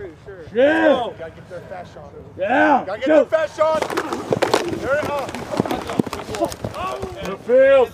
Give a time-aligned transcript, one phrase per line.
[0.00, 0.44] pretty sure.
[0.54, 0.88] Yeah.
[0.88, 2.12] Oh, gotta get their fast shot.
[2.36, 2.84] Yeah.
[2.86, 3.80] Gotta get their fast shot.
[4.80, 5.10] There it is.
[7.26, 7.90] The field.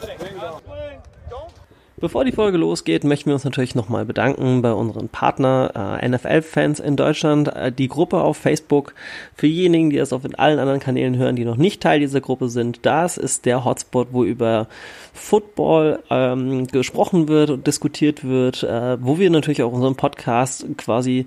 [1.99, 6.79] Bevor die Folge losgeht, möchten wir uns natürlich nochmal bedanken bei unseren Partner äh, NFL-Fans
[6.79, 8.95] in Deutschland, äh, die Gruppe auf Facebook.
[9.35, 12.51] Für diejenigen, die das auf allen anderen Kanälen hören, die noch nicht Teil dieser Gruppe
[12.51, 14.69] sind, das ist der Hotspot, wo über
[15.15, 21.25] Football ähm, gesprochen wird und diskutiert wird, äh, wo wir natürlich auch unseren Podcast quasi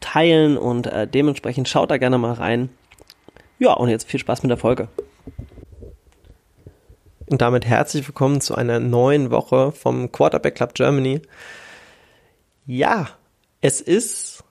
[0.00, 2.68] teilen und äh, dementsprechend schaut da gerne mal rein.
[3.60, 4.88] Ja, und jetzt viel Spaß mit der Folge.
[7.30, 11.22] Und damit herzlich willkommen zu einer neuen Woche vom Quarterback Club Germany.
[12.66, 13.08] Ja,
[13.60, 14.42] es ist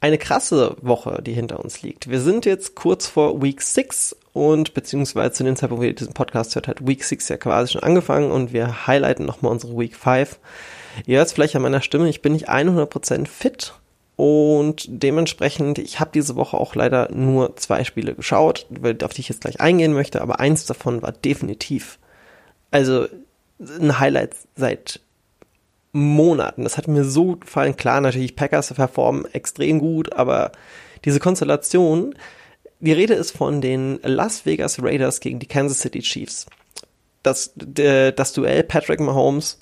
[0.00, 2.10] eine krasse Woche, die hinter uns liegt.
[2.10, 6.14] Wir sind jetzt kurz vor Week 6 und beziehungsweise zu dem Zeitpunkt, wo ihr diesen
[6.14, 9.94] Podcast hört, hat Week 6 ja quasi schon angefangen und wir highlighten nochmal unsere Week
[9.94, 10.40] 5.
[11.06, 13.72] Ihr hört es vielleicht an meiner Stimme, ich bin nicht 100% fit
[14.16, 18.66] und dementsprechend, ich habe diese Woche auch leider nur zwei Spiele geschaut,
[19.02, 21.98] auf die ich jetzt gleich eingehen möchte, aber eins davon war definitiv,
[22.70, 23.06] also
[23.58, 25.00] ein Highlight seit
[25.92, 26.64] Monaten.
[26.64, 27.76] Das hat mir so gefallen.
[27.76, 30.52] Klar, natürlich, Packers performen extrem gut, aber
[31.04, 32.14] diese Konstellation,
[32.80, 36.46] die Rede ist von den Las Vegas Raiders gegen die Kansas City Chiefs.
[37.22, 39.58] Das, das Duell Patrick Mahomes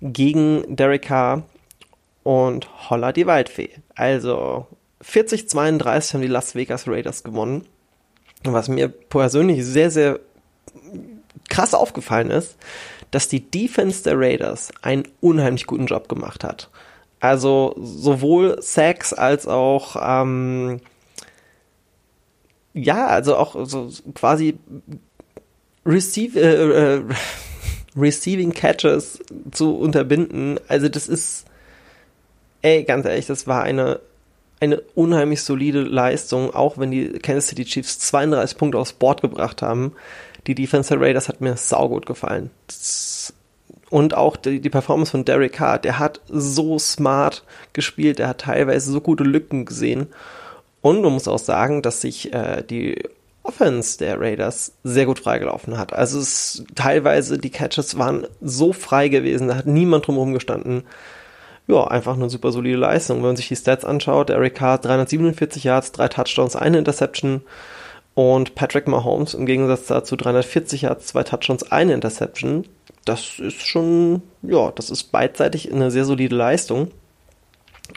[0.00, 1.42] gegen Derek Carr
[2.22, 3.70] und holla die Waldfee.
[3.94, 4.66] Also
[5.04, 7.66] 40-32 haben die Las Vegas Raiders gewonnen.
[8.44, 10.20] Was mir persönlich sehr, sehr
[11.48, 12.56] krass aufgefallen ist,
[13.10, 16.70] dass die Defense der Raiders einen unheimlich guten Job gemacht hat.
[17.20, 20.80] Also sowohl Sacks als auch ähm,
[22.74, 24.58] ja, also auch so quasi
[25.84, 27.04] Receive, äh, äh,
[27.96, 30.58] Receiving Catches zu unterbinden.
[30.68, 31.44] Also das ist
[32.62, 34.00] ey, ganz ehrlich, das war eine,
[34.60, 39.62] eine unheimlich solide Leistung, auch wenn die Kansas City Chiefs 32 Punkte aufs Board gebracht
[39.62, 39.92] haben.
[40.46, 42.50] Die Defense der Raiders hat mir saugut gefallen.
[43.90, 48.38] Und auch die, die Performance von Derek Carr, der hat so smart gespielt, der hat
[48.38, 50.08] teilweise so gute Lücken gesehen.
[50.80, 53.02] Und man muss auch sagen, dass sich äh, die
[53.44, 55.92] Offense der Raiders sehr gut freigelaufen hat.
[55.92, 60.84] Also es teilweise die Catches waren so frei gewesen, da hat niemand drumherum gestanden
[61.72, 63.18] ja, einfach eine super solide Leistung.
[63.18, 67.42] Wenn man sich die Stats anschaut, Eric Carr 347 Yards, drei Touchdowns, eine Interception
[68.14, 72.66] und Patrick Mahomes im Gegensatz dazu 340 Yards, zwei Touchdowns, eine Interception.
[73.04, 76.90] Das ist schon, ja, das ist beidseitig eine sehr solide Leistung.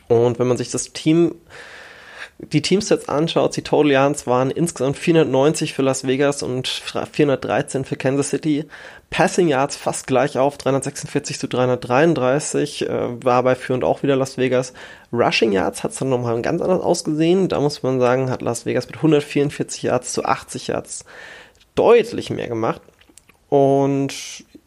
[0.07, 1.35] Und wenn man sich das Team
[2.37, 7.95] die Teamstats anschaut, die Total Yards waren insgesamt 490 für Las Vegas und 413 für
[7.95, 8.65] Kansas City.
[9.09, 14.37] Passing Yards fast gleich auf, 346 zu 333, äh, war bei führend auch wieder Las
[14.37, 14.73] Vegas.
[15.13, 17.47] Rushing Yards hat es dann nochmal ganz anders ausgesehen.
[17.47, 21.05] Da muss man sagen, hat Las Vegas mit 144 Yards zu 80 Yards
[21.75, 22.81] deutlich mehr gemacht.
[23.47, 24.13] Und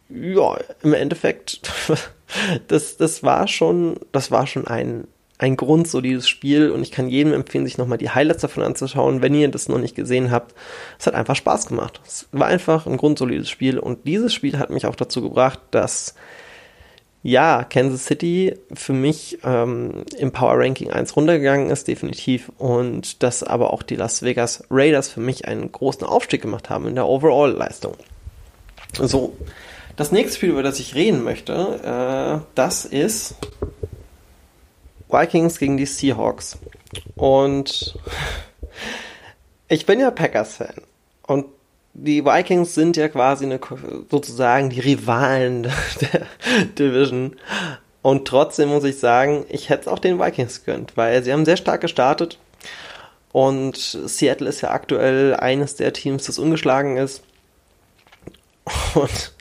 [0.09, 1.71] ja, im Endeffekt,
[2.69, 5.07] das, das war schon, das war schon ein
[5.39, 9.35] ein grundsolides Spiel und ich kann jedem empfehlen, sich nochmal die Highlights davon anzuschauen, wenn
[9.35, 10.55] ihr das noch nicht gesehen habt.
[10.99, 12.01] Es hat einfach Spaß gemacht.
[12.05, 16.15] Es war einfach ein grundsolides Spiel und dieses Spiel hat mich auch dazu gebracht, dass
[17.23, 22.51] ja, Kansas City für mich ähm, im Power Ranking 1 runtergegangen ist, definitiv.
[22.59, 26.87] Und dass aber auch die Las Vegas Raiders für mich einen großen Aufstieg gemacht haben
[26.87, 27.95] in der Overall-Leistung.
[28.95, 29.37] So,
[29.97, 33.35] das nächste Spiel, über das ich reden möchte, äh, das ist
[35.09, 36.59] Vikings gegen die Seahawks.
[37.17, 37.99] Und
[39.69, 40.83] ich bin ja Packers-Fan.
[41.27, 41.47] Und
[41.95, 43.61] die Vikings sind ja quasi eine,
[44.11, 45.63] sozusagen die Rivalen
[46.01, 46.27] der
[46.79, 47.37] Division.
[48.03, 51.45] Und trotzdem muss ich sagen, ich hätte es auch den Vikings gegönnt, weil sie haben
[51.45, 52.39] sehr stark gestartet.
[53.33, 57.23] Und Seattle ist ja aktuell eines der Teams, das ungeschlagen ist.
[58.95, 59.33] Und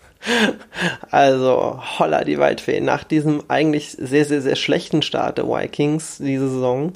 [1.11, 2.81] also, holla die Waldfee.
[2.81, 6.93] Nach diesem eigentlich sehr, sehr, sehr schlechten Start der Vikings diese Saison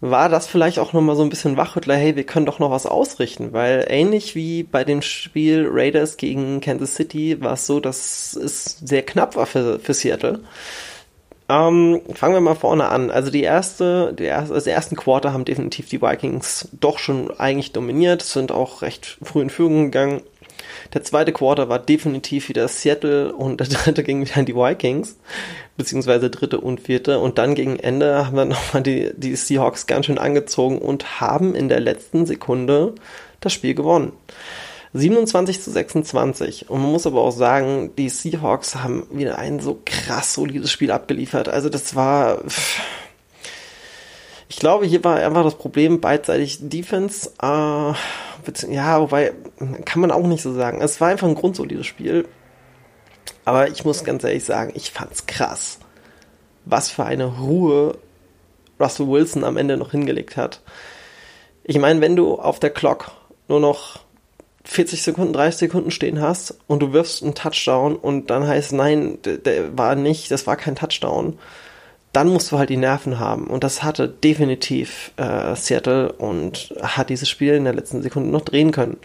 [0.00, 2.86] war das vielleicht auch nochmal so ein bisschen Wachrüttler, hey, wir können doch noch was
[2.86, 8.34] ausrichten, weil ähnlich wie bei dem Spiel Raiders gegen Kansas City war es so, dass
[8.36, 10.40] es sehr knapp war für, für Seattle.
[11.48, 13.10] Ähm, fangen wir mal vorne an.
[13.10, 17.72] Also die erste, die erste, also ersten Quarter haben definitiv die Vikings doch schon eigentlich
[17.72, 20.22] dominiert, sind auch recht früh in Führung gegangen.
[20.94, 25.16] Der zweite Quarter war definitiv wieder Seattle und der dritte ging wieder an die Vikings,
[25.76, 27.18] beziehungsweise dritte und vierte.
[27.18, 31.54] Und dann gegen Ende haben wir nochmal die, die Seahawks ganz schön angezogen und haben
[31.54, 32.94] in der letzten Sekunde
[33.40, 34.12] das Spiel gewonnen.
[34.92, 36.70] 27 zu 26.
[36.70, 40.90] Und man muss aber auch sagen, die Seahawks haben wieder ein so krass solides Spiel
[40.90, 41.48] abgeliefert.
[41.48, 42.42] Also das war
[44.48, 47.30] Ich glaube, hier war einfach das Problem beidseitig Defense.
[47.42, 47.92] Äh,
[48.68, 49.32] ja, wobei,
[49.84, 50.80] kann man auch nicht so sagen.
[50.80, 52.26] Es war einfach ein grundsolides Spiel.
[53.44, 55.78] Aber ich muss ganz ehrlich sagen, ich fand's krass,
[56.64, 57.96] was für eine Ruhe
[58.80, 60.60] Russell Wilson am Ende noch hingelegt hat.
[61.64, 63.12] Ich meine, wenn du auf der Clock
[63.48, 64.00] nur noch
[64.64, 69.18] 40 Sekunden, 30 Sekunden stehen hast und du wirfst einen Touchdown und dann heißt, nein,
[69.24, 71.38] der, der war nicht, das war kein Touchdown,
[72.16, 73.46] dann musst du halt die Nerven haben.
[73.46, 78.40] Und das hatte definitiv äh, Seattle und hat dieses Spiel in der letzten Sekunde noch
[78.40, 78.96] drehen können.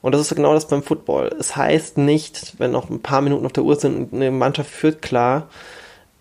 [0.00, 1.36] Und das ist genau das beim Football.
[1.38, 4.70] Es heißt nicht, wenn noch ein paar Minuten auf der Uhr sind und eine Mannschaft
[4.70, 5.50] führt klar,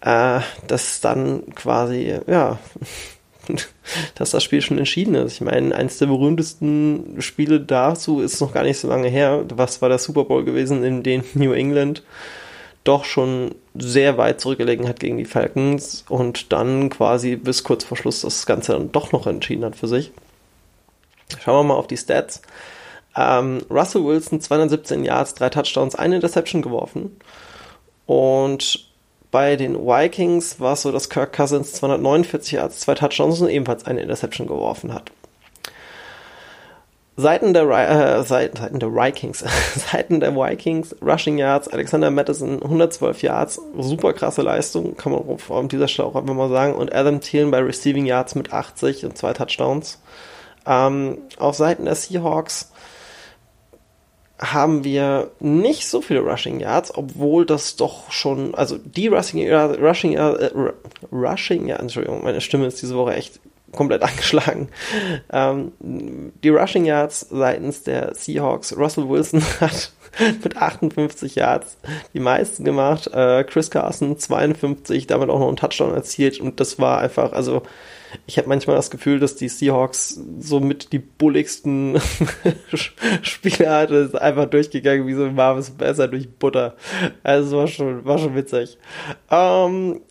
[0.02, 2.60] äh, dass dann quasi, ja,
[4.16, 5.36] dass das Spiel schon entschieden ist.
[5.36, 9.46] Ich meine, eines der berühmtesten Spiele dazu ist noch gar nicht so lange her.
[9.56, 12.04] Was war der Super Bowl gewesen, in dem New England
[12.86, 17.98] doch schon sehr weit zurückgelegen hat gegen die Falcons und dann quasi bis kurz vor
[17.98, 20.12] Schluss das Ganze dann doch noch entschieden hat für sich.
[21.44, 22.42] Schauen wir mal auf die Stats.
[23.18, 27.18] Ähm, Russell Wilson 217 Yards, drei Touchdowns, eine Interception geworfen.
[28.06, 28.88] Und
[29.32, 33.86] bei den Vikings war es so, dass Kirk Cousins 249 Yards, zwei Touchdowns und ebenfalls
[33.86, 35.12] eine Interception geworfen hat.
[37.18, 39.44] Seiten der, äh, Seiten, Seiten der Vikings,
[39.92, 45.68] Seiten der Vikings, Rushing Yards, Alexander Madison 112 Yards, super krasse Leistung, kann man auf
[45.70, 46.74] dieser Stelle auch einfach mal sagen.
[46.74, 50.02] Und Adam Thielen bei Receiving Yards mit 80 und zwei Touchdowns.
[50.66, 52.72] Ähm, auf Seiten der Seahawks
[54.38, 59.80] haben wir nicht so viele Rushing Yards, obwohl das doch schon, also die Rushing Yards,
[59.80, 60.52] Rushing Yards, äh,
[61.14, 63.40] Rushing Yards, Entschuldigung, meine Stimme ist diese Woche echt
[63.76, 64.70] komplett angeschlagen.
[65.32, 69.92] Ähm, die Rushing Yards seitens der Seahawks, Russell Wilson hat
[70.44, 71.78] mit 58 Yards
[72.14, 76.80] die meisten gemacht, äh, Chris Carson 52, damit auch noch einen Touchdown erzielt und das
[76.80, 77.64] war einfach, also
[78.28, 82.00] ich habe manchmal das Gefühl, dass die Seahawks somit die bulligsten
[83.22, 86.76] Spieler hatte, ist einfach durchgegangen wie so ein warmes Messer durch Butter.
[87.24, 88.78] Also war schon, war schon witzig.
[89.30, 90.02] Ähm,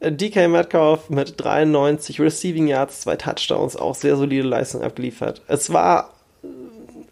[0.00, 5.42] DK Metcalf mit 93 Receiving Yards, zwei Touchdowns, auch sehr solide Leistung abgeliefert.
[5.48, 6.10] Es war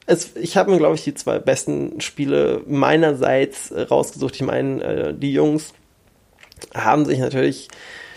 [0.06, 4.34] es, ich habe mir, glaube ich, die zwei besten Spiele meinerseits rausgesucht.
[4.34, 5.72] Ich meine, äh, die Jungs
[6.74, 7.68] haben sich natürlich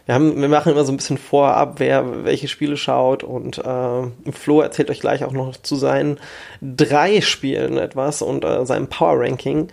[0.06, 4.32] wir haben, wir machen immer so ein bisschen vorab, wer welche Spiele schaut und äh,
[4.32, 6.20] Flo erzählt euch gleich auch noch zu seinen
[6.62, 9.70] drei Spielen etwas und äh, seinem Power Ranking.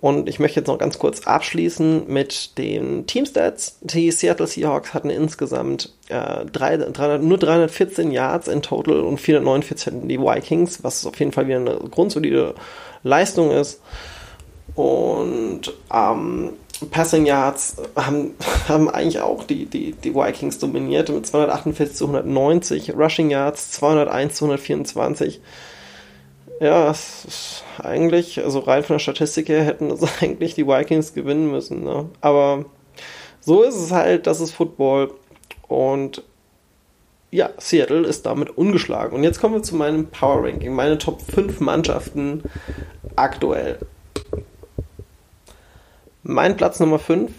[0.00, 3.78] Und ich möchte jetzt noch ganz kurz abschließen mit den Teamstats.
[3.80, 9.86] Die Seattle Seahawks hatten insgesamt äh, drei, 300, nur 314 Yards in total und 449
[9.86, 12.54] hatten die Vikings, was auf jeden Fall wieder eine grundsolide
[13.02, 13.80] Leistung ist.
[14.76, 15.62] Und
[15.92, 16.50] ähm,
[16.92, 18.36] Passing Yards haben,
[18.68, 24.36] haben eigentlich auch die, die, die Vikings dominiert mit 248 zu 190, Rushing Yards 201
[24.36, 25.40] zu 124.
[26.60, 31.14] Ja, es ist eigentlich, also rein von der Statistik her hätten es eigentlich die Vikings
[31.14, 31.84] gewinnen müssen.
[31.84, 32.08] Ne?
[32.20, 32.64] Aber
[33.40, 35.12] so ist es halt, das ist Football.
[35.68, 36.22] Und
[37.30, 39.14] ja, Seattle ist damit ungeschlagen.
[39.14, 42.42] Und jetzt kommen wir zu meinem Power Ranking, meine Top 5 Mannschaften
[43.16, 43.78] aktuell.
[46.22, 47.30] Mein Platz Nummer 5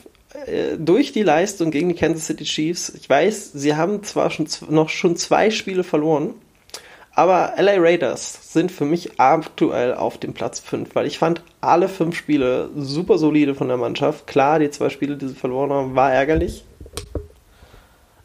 [0.46, 2.90] äh, durch die Leistung gegen die Kansas City Chiefs.
[2.90, 6.36] Ich weiß, sie haben zwar schon noch schon zwei Spiele verloren,
[7.20, 11.90] aber LA Raiders sind für mich aktuell auf dem Platz 5, weil ich fand alle
[11.90, 14.26] fünf Spiele super solide von der Mannschaft.
[14.26, 16.64] Klar, die zwei Spiele, die sie verloren haben, war ärgerlich.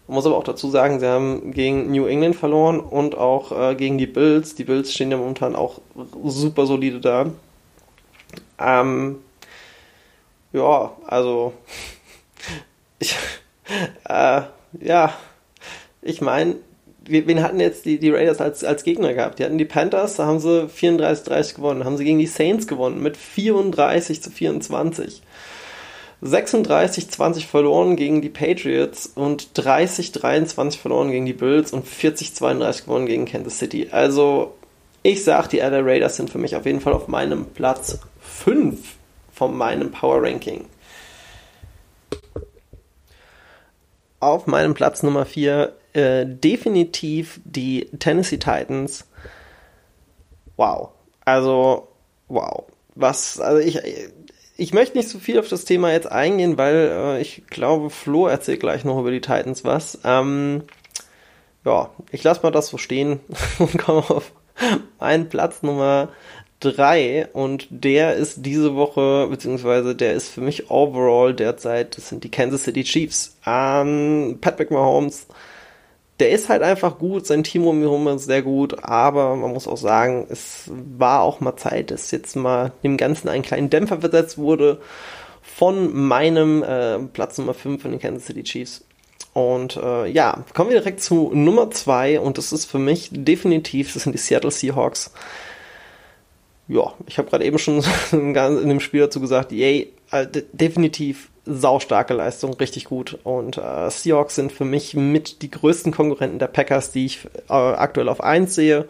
[0.07, 3.75] Man muss aber auch dazu sagen, sie haben gegen New England verloren und auch äh,
[3.75, 4.55] gegen die Bills.
[4.55, 5.81] Die Bills stehen ja momentan auch
[6.23, 7.27] super solide da.
[8.61, 9.17] Ähm,
[10.53, 11.53] ja, also
[13.01, 13.17] ich,
[14.09, 14.43] äh,
[14.81, 15.13] ja,
[16.01, 16.59] ich meine,
[17.09, 19.39] wen hatten jetzt die, die Raiders als, als Gegner gehabt?
[19.39, 23.03] Die hatten die Panthers, da haben sie 34-30 gewonnen, haben sie gegen die Saints gewonnen
[23.03, 25.23] mit 34 zu 24.
[26.23, 33.27] 36-20 verloren gegen die Patriots und 30-23 verloren gegen die Bills und 40-32 gewonnen gegen
[33.27, 33.89] Kansas City.
[33.91, 34.55] Also,
[35.03, 38.79] ich sag, die LA Raiders sind für mich auf jeden Fall auf meinem Platz 5
[39.33, 40.65] von meinem Power Ranking.
[44.21, 49.07] Auf meinem Platz Nummer 4 äh, definitiv die Tennessee Titans.
[50.57, 50.91] Wow.
[51.25, 51.89] Also,
[52.29, 52.65] wow.
[52.95, 53.81] Was, also ich,
[54.57, 58.27] ich möchte nicht so viel auf das Thema jetzt eingehen, weil äh, ich glaube, Flo
[58.27, 59.99] erzählt gleich noch über die Titans was.
[60.05, 60.63] Ähm,
[61.65, 63.21] ja, ich lasse mal das so stehen
[63.59, 64.33] und komme auf
[65.01, 66.11] meinen Platz Nummer
[66.61, 72.25] 3 und der ist diese Woche, beziehungsweise der ist für mich overall derzeit, das sind
[72.25, 73.37] die Kansas City Chiefs.
[73.45, 75.27] Ähm, Patrick Mahomes
[76.21, 79.53] der ist halt einfach gut, sein Team um ihn herum ist sehr gut, aber man
[79.53, 83.71] muss auch sagen, es war auch mal Zeit, dass jetzt mal dem Ganzen einen kleinen
[83.71, 84.81] Dämpfer versetzt wurde
[85.43, 88.85] von meinem äh, Platz Nummer 5 von den Kansas City Chiefs.
[89.33, 93.93] Und äh, ja, kommen wir direkt zu Nummer 2 und das ist für mich definitiv,
[93.93, 95.13] das sind die Seattle Seahawks.
[96.69, 102.15] Ja, ich habe gerade eben schon in dem Spiel dazu gesagt, yay, äh, definitiv saustarke
[102.15, 103.19] Leistung, richtig gut.
[103.25, 107.53] Und äh, Seahawks sind für mich mit die größten Konkurrenten der Packers, die ich äh,
[107.53, 108.87] aktuell auf 1 sehe.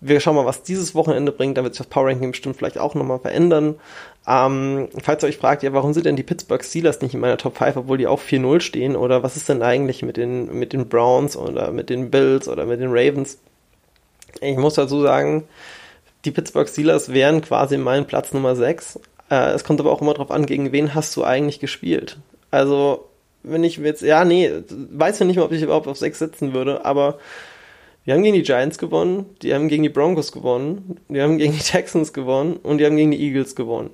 [0.00, 1.58] Wir schauen mal, was dieses Wochenende bringt.
[1.58, 3.76] Da wird sich das Power Ranking bestimmt vielleicht auch nochmal verändern.
[4.28, 7.38] Ähm, falls ihr euch fragt, ja, warum sind denn die Pittsburgh Steelers nicht in meiner
[7.38, 8.94] Top 5, obwohl die auch 4-0 stehen?
[8.94, 12.66] Oder was ist denn eigentlich mit den, mit den Browns oder mit den Bills oder
[12.66, 13.38] mit den Ravens?
[14.40, 15.48] Ich muss dazu sagen,
[16.24, 19.00] die Pittsburgh Steelers wären quasi mein Platz Nummer 6.
[19.30, 22.18] Äh, es kommt aber auch immer darauf an, gegen wen hast du eigentlich gespielt.
[22.50, 23.08] Also,
[23.42, 26.54] wenn ich jetzt, ja, nee, weiß ja nicht mal, ob ich überhaupt auf 6 setzen
[26.54, 27.18] würde, aber
[28.04, 31.52] wir haben gegen die Giants gewonnen, die haben gegen die Broncos gewonnen, die haben gegen
[31.52, 33.90] die Texans gewonnen und die haben gegen die Eagles gewonnen.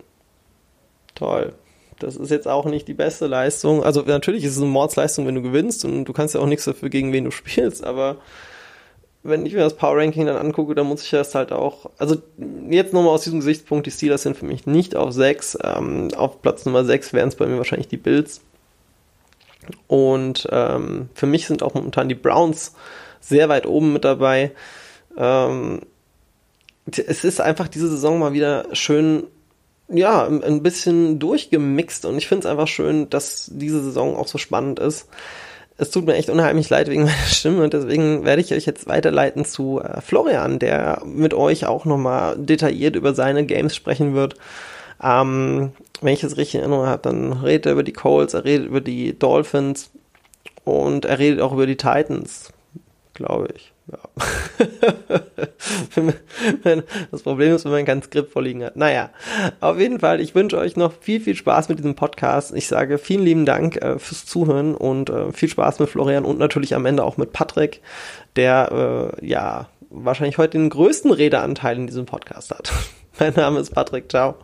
[1.14, 1.52] Toll.
[1.98, 3.82] Das ist jetzt auch nicht die beste Leistung.
[3.82, 6.64] Also natürlich ist es eine Mordsleistung, wenn du gewinnst und du kannst ja auch nichts
[6.64, 8.18] dafür, gegen wen du spielst, aber
[9.24, 12.16] wenn ich mir das Power Ranking dann angucke, dann muss ich das halt auch, also
[12.68, 15.58] jetzt nochmal aus diesem Gesichtspunkt, die Steelers sind für mich nicht auf 6.
[15.64, 18.42] Ähm, auf Platz Nummer 6 wären es bei mir wahrscheinlich die Bills.
[19.86, 22.74] Und ähm, für mich sind auch momentan die Browns
[23.18, 24.52] sehr weit oben mit dabei.
[25.16, 25.80] Ähm,
[26.86, 29.24] es ist einfach diese Saison mal wieder schön,
[29.88, 34.36] ja, ein bisschen durchgemixt und ich finde es einfach schön, dass diese Saison auch so
[34.36, 35.08] spannend ist
[35.76, 38.86] es tut mir echt unheimlich leid wegen meiner Stimme und deswegen werde ich euch jetzt
[38.86, 44.36] weiterleiten zu äh, Florian, der mit euch auch nochmal detailliert über seine Games sprechen wird.
[45.02, 48.44] Ähm, wenn ich es richtig in Erinnerung habe, dann redet er über die Colts, er
[48.44, 49.90] redet über die Dolphins
[50.64, 52.52] und er redet auch über die Titans,
[53.12, 53.73] glaube ich.
[57.10, 58.76] Das Problem ist, wenn man kein Skript vorliegen hat.
[58.76, 59.10] Naja,
[59.60, 62.54] auf jeden Fall, ich wünsche euch noch viel, viel Spaß mit diesem Podcast.
[62.54, 66.38] Ich sage vielen lieben Dank äh, fürs Zuhören und äh, viel Spaß mit Florian und
[66.38, 67.80] natürlich am Ende auch mit Patrick,
[68.36, 72.72] der äh, ja wahrscheinlich heute den größten Redeanteil in diesem Podcast hat.
[73.18, 74.34] mein Name ist Patrick, ciao.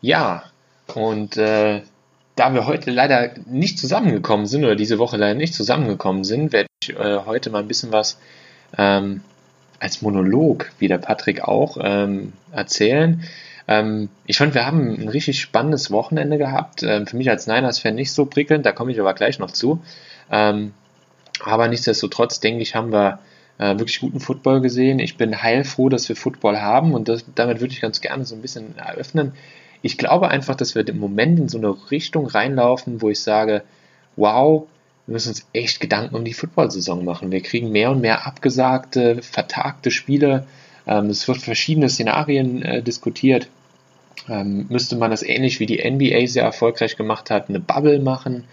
[0.00, 0.44] Ja,
[0.94, 1.82] und äh,
[2.40, 6.68] da wir heute leider nicht zusammengekommen sind oder diese Woche leider nicht zusammengekommen sind, werde
[6.82, 8.18] ich äh, heute mal ein bisschen was
[8.78, 9.20] ähm,
[9.78, 13.22] als Monolog, wie der Patrick auch, ähm, erzählen.
[13.68, 16.82] Ähm, ich fand, wir haben ein richtig spannendes Wochenende gehabt.
[16.82, 19.82] Ähm, für mich als Niners-Fan nicht so prickelnd, da komme ich aber gleich noch zu.
[20.30, 20.72] Ähm,
[21.44, 23.18] aber nichtsdestotrotz, denke ich, haben wir
[23.58, 24.98] äh, wirklich guten Football gesehen.
[24.98, 28.34] Ich bin heilfroh, dass wir Football haben und das, damit würde ich ganz gerne so
[28.34, 29.32] ein bisschen eröffnen
[29.82, 33.62] ich glaube einfach, dass wir im Moment in so eine Richtung reinlaufen, wo ich sage,
[34.16, 34.66] wow,
[35.06, 37.32] wir müssen uns echt Gedanken um die Football-Saison machen.
[37.32, 40.46] Wir kriegen mehr und mehr abgesagte, vertagte Spiele.
[40.86, 43.48] Ähm, es wird verschiedene Szenarien äh, diskutiert.
[44.28, 48.44] Ähm, müsste man das ähnlich wie die NBA sehr erfolgreich gemacht hat, eine Bubble machen?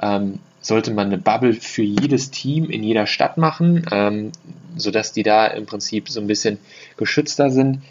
[0.00, 4.32] Ähm, sollte man eine Bubble für jedes Team in jeder Stadt machen, ähm,
[4.76, 6.58] sodass die da im Prinzip so ein bisschen
[6.96, 7.82] geschützter sind?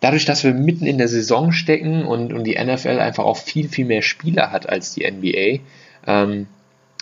[0.00, 3.68] Dadurch, dass wir mitten in der Saison stecken und, und die NFL einfach auch viel,
[3.68, 5.62] viel mehr Spieler hat als die NBA,
[6.06, 6.46] ähm,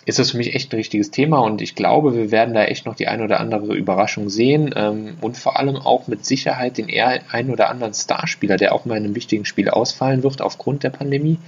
[0.06, 2.84] ist das für mich echt ein richtiges Thema und ich glaube, wir werden da echt
[2.84, 6.88] noch die ein oder andere Überraschung sehen ähm, und vor allem auch mit Sicherheit den
[6.88, 10.82] eher ein oder anderen Starspieler, der auch mal in einem wichtigen Spiel ausfallen wird aufgrund
[10.82, 11.38] der Pandemie.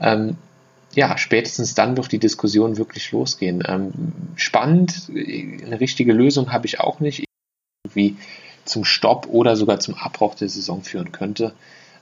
[0.00, 0.36] Ähm,
[0.94, 3.62] ja, spätestens dann wird die Diskussion wirklich losgehen.
[3.66, 3.92] Ähm,
[4.34, 7.24] spannend, eine richtige Lösung habe ich auch nicht.
[7.84, 8.16] Irgendwie
[8.70, 11.52] zum Stopp oder sogar zum Abbruch der Saison führen könnte.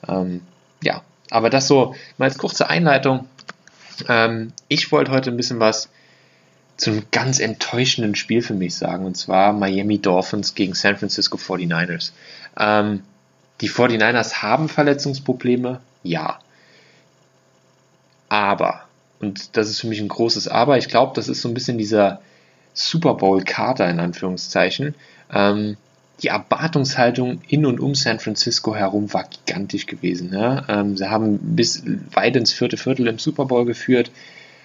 [0.07, 0.43] Ähm,
[0.83, 3.27] ja, aber das so mal als kurze Einleitung.
[4.09, 5.89] Ähm, ich wollte heute ein bisschen was
[6.77, 11.37] zu einem ganz enttäuschenden Spiel für mich sagen, und zwar Miami Dolphins gegen San Francisco
[11.37, 12.13] 49ers.
[12.57, 13.03] Ähm,
[13.61, 16.39] die 49ers haben Verletzungsprobleme, ja.
[18.29, 18.83] Aber,
[19.19, 21.79] und das ist für mich ein großes Aber, ich glaube, das ist so ein bisschen
[21.79, 22.21] dieser
[22.75, 24.95] Super Bowl-Kater in Anführungszeichen.
[25.33, 25.77] Ähm,
[26.23, 30.33] die Erwartungshaltung in und um San Francisco herum war gigantisch gewesen.
[30.33, 30.65] Ja?
[30.69, 31.83] Ähm, sie haben bis
[32.13, 34.11] weit ins vierte Viertel im Super Bowl geführt,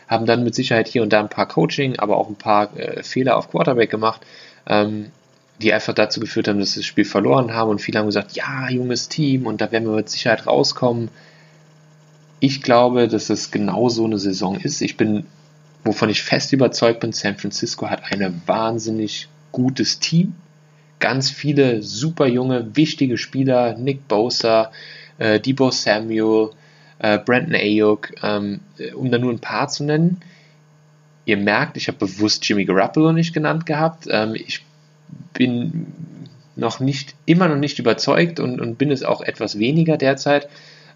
[0.07, 3.03] haben dann mit Sicherheit hier und da ein paar Coaching, aber auch ein paar äh,
[3.03, 4.21] Fehler auf Quarterback gemacht,
[4.67, 5.11] ähm,
[5.61, 8.31] die einfach dazu geführt haben, dass sie das Spiel verloren haben und viele haben gesagt,
[8.33, 11.09] ja, junges Team und da werden wir mit Sicherheit rauskommen.
[12.39, 14.81] Ich glaube, dass es genau so eine Saison ist.
[14.81, 15.25] Ich bin,
[15.83, 20.35] wovon ich fest überzeugt bin, San Francisco hat ein wahnsinnig gutes Team
[21.03, 24.71] ganz viele super junge, wichtige Spieler, Nick Bosa,
[25.17, 26.51] äh, Debo Samuel,
[26.99, 28.61] äh, Brandon Ayuk, ähm,
[28.95, 30.21] um da nur ein paar zu nennen.
[31.25, 34.07] ihr merkt, ich habe bewusst Jimmy Garoppolo nicht genannt gehabt.
[34.09, 34.63] Ähm, ich
[35.33, 35.87] bin
[36.55, 40.47] noch nicht, immer noch nicht überzeugt und, und bin es auch etwas weniger derzeit.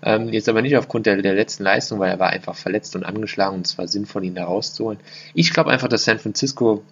[0.01, 3.03] Ähm, jetzt aber nicht aufgrund der, der letzten Leistung, weil er war einfach verletzt und
[3.03, 4.99] angeschlagen und es war sinnvoll, ihn da rauszuholen.
[5.33, 6.83] Ich glaube einfach, dass San Francisco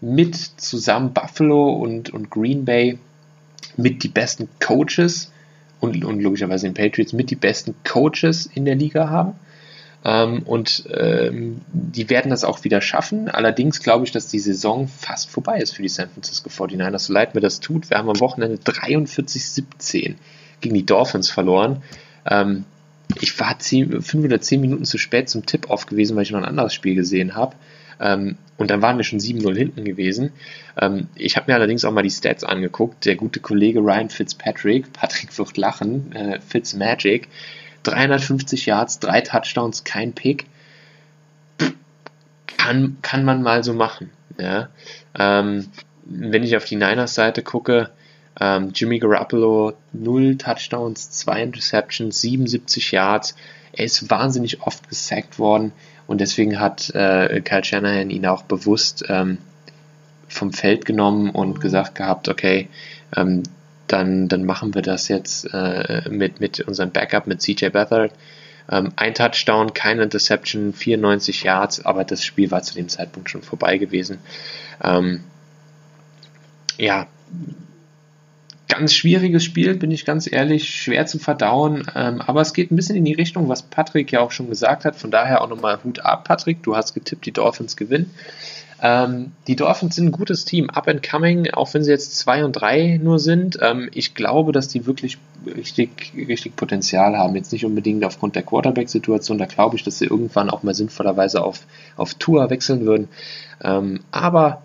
[0.00, 2.98] mit zusammen Buffalo und, und Green Bay
[3.76, 5.30] mit die besten Coaches
[5.80, 9.34] und, und logischerweise den Patriots mit die besten Coaches in der Liga haben.
[10.04, 13.28] Ähm, und ähm, die werden das auch wieder schaffen.
[13.28, 16.98] Allerdings glaube ich, dass die Saison fast vorbei ist für die San Francisco 49ers.
[16.98, 17.90] So leid mir das tut.
[17.90, 20.14] Wir haben am Wochenende 43-17
[20.60, 21.82] gegen die Dolphins verloren.
[22.26, 22.64] Ähm,
[23.20, 26.38] ich war 10, 5 oder 10 Minuten zu spät zum Tip-Off gewesen, weil ich noch
[26.38, 27.56] ein anderes Spiel gesehen habe.
[28.00, 30.32] Ähm, und dann waren wir schon 7-0 hinten gewesen.
[30.80, 33.04] Ähm, ich habe mir allerdings auch mal die Stats angeguckt.
[33.04, 37.28] Der gute Kollege Ryan Fitzpatrick, Patrick wird lachen, äh, Fitzmagic,
[37.84, 40.46] 350 Yards, drei Touchdowns, kein Pick.
[42.56, 44.10] Kann, kann man mal so machen.
[44.38, 44.68] Ja?
[45.16, 45.68] Ähm,
[46.04, 47.90] wenn ich auf die Niners-Seite gucke,
[48.40, 53.36] ähm, Jimmy Garoppolo 0 Touchdowns, 2 Interceptions, 77 Yards.
[53.72, 55.72] Er ist wahnsinnig oft gesackt worden
[56.08, 59.38] und deswegen hat äh, Kyle Shanahan ihn auch bewusst ähm,
[60.26, 62.68] vom Feld genommen und gesagt gehabt, okay,
[63.14, 63.42] ähm,
[63.86, 68.12] dann, dann machen wir das jetzt äh, mit, mit unserem Backup mit CJ Beathard.
[68.70, 73.42] Ähm, ein Touchdown, keine Interception, 94 Yards, aber das Spiel war zu dem Zeitpunkt schon
[73.42, 74.18] vorbei gewesen.
[74.82, 75.24] Ähm,
[76.78, 77.06] ja,
[78.68, 82.76] ganz schwieriges Spiel, bin ich ganz ehrlich, schwer zu verdauen, ähm, aber es geht ein
[82.76, 85.82] bisschen in die Richtung, was Patrick ja auch schon gesagt hat, von daher auch nochmal
[85.82, 88.10] Hut ab, Patrick, du hast getippt, die Dolphins gewinnen.
[88.80, 92.44] Ähm, die Dolphins sind ein gutes Team, up and coming, auch wenn sie jetzt 2
[92.44, 93.58] und 3 nur sind.
[93.60, 97.34] Ähm, ich glaube, dass die wirklich richtig, richtig Potenzial haben.
[97.34, 101.42] Jetzt nicht unbedingt aufgrund der Quarterback-Situation, da glaube ich, dass sie irgendwann auch mal sinnvollerweise
[101.42, 103.08] auf, auf Tour wechseln würden.
[103.62, 104.62] Ähm, aber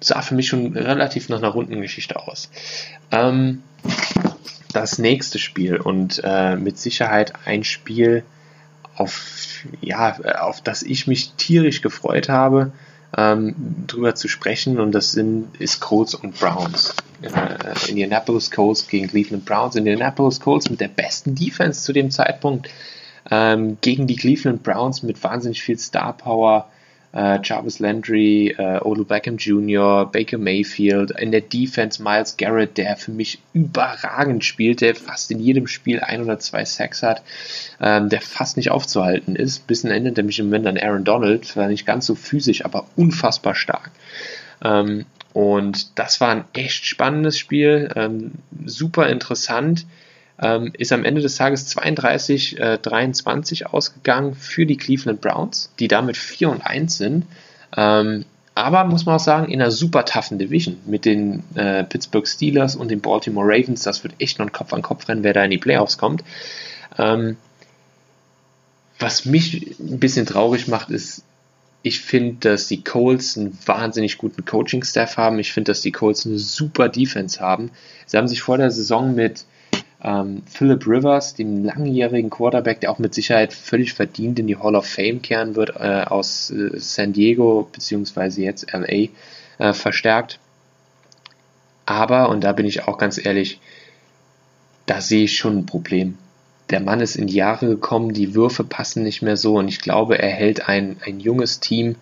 [0.00, 2.50] sah für mich schon relativ nach einer runden Geschichte aus.
[3.10, 3.62] Ähm,
[4.72, 8.24] das nächste Spiel und äh, mit Sicherheit ein Spiel,
[8.94, 12.72] auf, ja, auf das ich mich tierisch gefreut habe,
[13.16, 13.54] ähm,
[13.86, 16.94] drüber zu sprechen und das sind, ist Colts und Browns.
[17.22, 19.76] Äh, Indianapolis Colts gegen Cleveland Browns.
[19.76, 22.68] Indianapolis Colts mit der besten Defense zu dem Zeitpunkt
[23.30, 26.68] ähm, gegen die Cleveland Browns mit wahnsinnig viel Star Power
[27.12, 32.96] äh, Jarvis Landry, äh, Olu Beckham Jr., Baker Mayfield, in der Defense Miles Garrett, der
[32.96, 37.22] für mich überragend spielt, der fast in jedem Spiel ein oder zwei Sacks hat,
[37.80, 39.66] ähm, der fast nicht aufzuhalten ist.
[39.66, 42.86] Bis zum Ende nämlich im Moment an Aaron Donald, war nicht ganz so physisch, aber
[42.96, 43.90] unfassbar stark.
[44.62, 48.32] Ähm, und das war ein echt spannendes Spiel, ähm,
[48.64, 49.86] super interessant
[50.40, 55.88] ähm, ist am Ende des Tages 32, äh, 23 ausgegangen für die Cleveland Browns, die
[55.88, 57.26] damit 4 und 1 sind.
[57.76, 58.24] Ähm,
[58.54, 62.74] aber muss man auch sagen, in einer super toughen Division mit den äh, Pittsburgh Steelers
[62.74, 63.82] und den Baltimore Ravens.
[63.84, 66.24] Das wird echt noch ein Kopf an Kopf rennen, wer da in die Playoffs kommt.
[66.98, 67.36] Ähm,
[68.98, 71.22] was mich ein bisschen traurig macht, ist,
[71.82, 75.38] ich finde, dass die Colts einen wahnsinnig guten Coaching-Staff haben.
[75.38, 77.70] Ich finde, dass die Colts eine super Defense haben.
[78.06, 79.44] Sie haben sich vor der Saison mit
[80.02, 84.76] ähm, Philip Rivers, dem langjährigen Quarterback, der auch mit Sicherheit völlig verdient in die Hall
[84.76, 89.08] of Fame kehren wird, äh, aus äh, San Diego beziehungsweise jetzt LA
[89.58, 90.38] äh, verstärkt.
[91.84, 93.60] Aber, und da bin ich auch ganz ehrlich,
[94.86, 96.16] da sehe ich schon ein Problem.
[96.70, 99.80] Der Mann ist in die Jahre gekommen, die Würfe passen nicht mehr so und ich
[99.80, 101.96] glaube, er hält ein, ein junges Team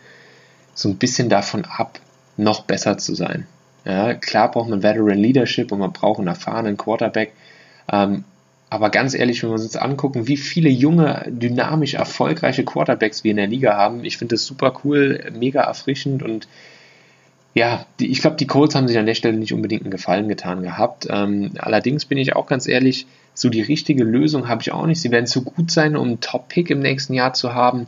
[0.75, 2.01] so ein bisschen davon ab,
[2.37, 3.47] noch besser zu sein.
[3.85, 7.33] Ja, klar braucht man Veteran Leadership und man braucht einen erfahrenen Quarterback,
[7.91, 8.25] ähm,
[8.69, 13.31] aber ganz ehrlich, wenn wir uns jetzt angucken, wie viele junge, dynamisch erfolgreiche Quarterbacks wir
[13.31, 16.49] in der Liga haben, ich finde das super cool, mega erfrischend und
[17.55, 20.29] ja, die, ich glaube, die Colts haben sich an der Stelle nicht unbedingt einen Gefallen
[20.29, 21.07] getan gehabt.
[21.09, 25.01] Ähm, allerdings bin ich auch ganz ehrlich, so die richtige Lösung habe ich auch nicht.
[25.01, 27.87] Sie werden zu gut sein, um einen Top-Pick im nächsten Jahr zu haben.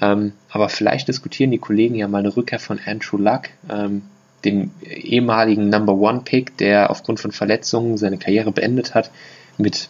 [0.00, 4.02] Ähm, aber vielleicht diskutieren die Kollegen ja mal eine Rückkehr von Andrew Luck, ähm,
[4.44, 9.10] dem ehemaligen Number One Pick, der aufgrund von Verletzungen seine Karriere beendet hat
[9.56, 9.88] mit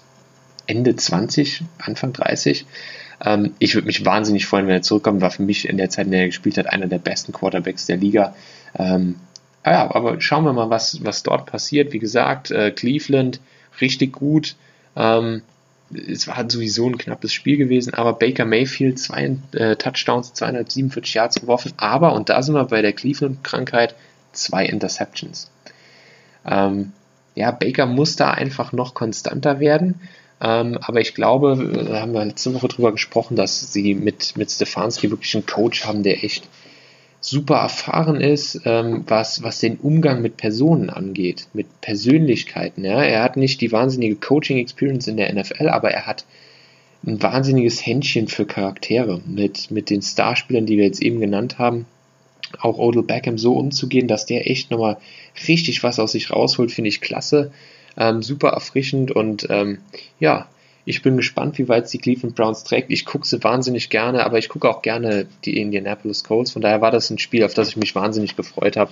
[0.66, 2.66] Ende 20, Anfang 30.
[3.24, 5.20] Ähm, ich würde mich wahnsinnig freuen, wenn er zurückkommt.
[5.20, 7.87] War für mich in der Zeit, in der er gespielt hat, einer der besten Quarterbacks
[7.87, 8.34] der Liga.
[8.78, 9.16] Ähm,
[9.64, 11.92] ja, aber schauen wir mal, was, was dort passiert.
[11.92, 13.40] Wie gesagt, äh, Cleveland
[13.80, 14.56] richtig gut.
[14.96, 15.42] Ähm,
[15.90, 21.40] es war sowieso ein knappes Spiel gewesen, aber Baker Mayfield, zwei äh, Touchdowns, 247 Yards
[21.40, 23.94] geworfen, aber, und da sind wir bei der Cleveland-Krankheit,
[24.42, 25.51] zwei Interceptions.
[26.46, 26.92] Ähm,
[27.35, 30.01] ja, Baker muss da einfach noch konstanter werden.
[30.40, 34.51] Ähm, aber ich glaube, da haben wir letzte Woche drüber gesprochen, dass sie mit, mit
[34.51, 36.48] Stefanski wirklich einen Coach haben, der echt
[37.20, 42.85] super erfahren ist, ähm, was, was den Umgang mit Personen angeht, mit Persönlichkeiten.
[42.85, 43.03] Ja?
[43.03, 46.24] Er hat nicht die wahnsinnige Coaching-Experience in der NFL, aber er hat
[47.05, 51.87] ein wahnsinniges Händchen für Charaktere mit, mit den Starspielern, die wir jetzt eben genannt haben.
[52.61, 54.98] Auch Odell Beckham so umzugehen, dass der echt nochmal
[55.46, 57.52] richtig was aus sich rausholt, finde ich klasse.
[57.96, 59.78] Ähm, super erfrischend und ähm,
[60.20, 60.48] ja,
[60.88, 62.90] ich bin gespannt, wie weit es die Cleveland Browns trägt.
[62.90, 66.52] Ich gucke sie wahnsinnig gerne, aber ich gucke auch gerne die Indianapolis Colts.
[66.52, 68.90] Von daher war das ein Spiel, auf das ich mich wahnsinnig gefreut habe.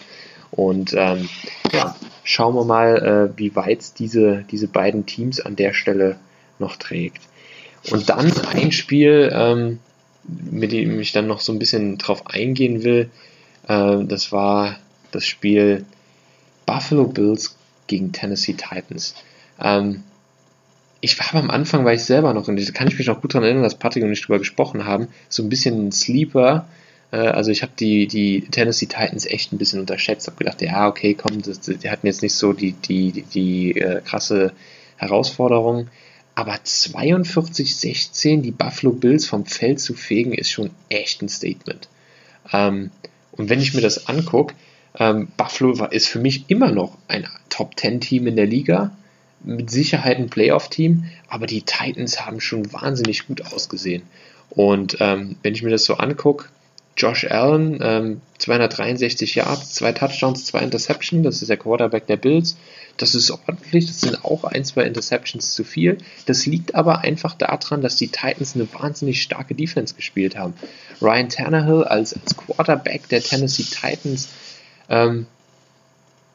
[0.50, 1.26] Und ähm,
[1.72, 6.16] ja, schauen wir mal, äh, wie weit diese, diese beiden Teams an der Stelle
[6.58, 7.22] noch trägt.
[7.90, 9.78] Und dann ein Spiel, ähm,
[10.24, 13.10] mit dem ich dann noch so ein bisschen drauf eingehen will,
[13.66, 14.76] das war
[15.10, 15.84] das Spiel
[16.66, 19.14] Buffalo Bills gegen Tennessee Titans.
[19.60, 20.02] Ähm,
[21.00, 23.34] ich war am Anfang, weil ich selber noch, und da kann ich mich noch gut
[23.34, 26.66] daran erinnern, dass Patrick und ich drüber gesprochen haben, so ein bisschen ein Sleeper.
[27.12, 30.88] Äh, also ich habe die, die Tennessee Titans echt ein bisschen unterschätzt, habe gedacht, ja,
[30.88, 34.52] okay, komm, das, die hatten jetzt nicht so die, die, die, die äh, krasse
[34.96, 35.88] Herausforderung.
[36.34, 41.88] Aber 42-16 die Buffalo Bills vom Feld zu fegen, ist schon echt ein Statement.
[42.52, 42.90] Ähm,
[43.36, 44.54] und wenn ich mir das angucke,
[44.98, 48.96] ähm, Buffalo war, ist für mich immer noch ein Top-10-Team in der Liga,
[49.44, 54.02] mit Sicherheit ein Playoff-Team, aber die Titans haben schon wahnsinnig gut ausgesehen.
[54.50, 56.46] Und ähm, wenn ich mir das so angucke,
[56.96, 62.56] Josh Allen, ähm, 263 Yards, zwei Touchdowns, zwei Interceptions, das ist der Quarterback der Bills.
[62.96, 65.98] Das ist ordentlich, das sind auch ein, zwei Interceptions zu viel.
[66.24, 70.54] Das liegt aber einfach daran, dass die Titans eine wahnsinnig starke Defense gespielt haben.
[71.00, 74.28] Ryan Tannehill als, als Quarterback der Tennessee Titans,
[74.88, 75.26] ähm,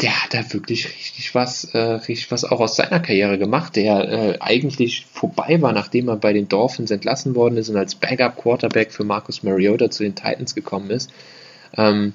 [0.01, 4.09] der hat da wirklich richtig was, äh, richtig was auch aus seiner Karriere gemacht, der
[4.09, 8.91] äh, eigentlich vorbei war, nachdem er bei den Dolphins entlassen worden ist und als Backup-Quarterback
[8.91, 11.11] für Marcus Mariota zu den Titans gekommen ist.
[11.77, 12.13] Ähm,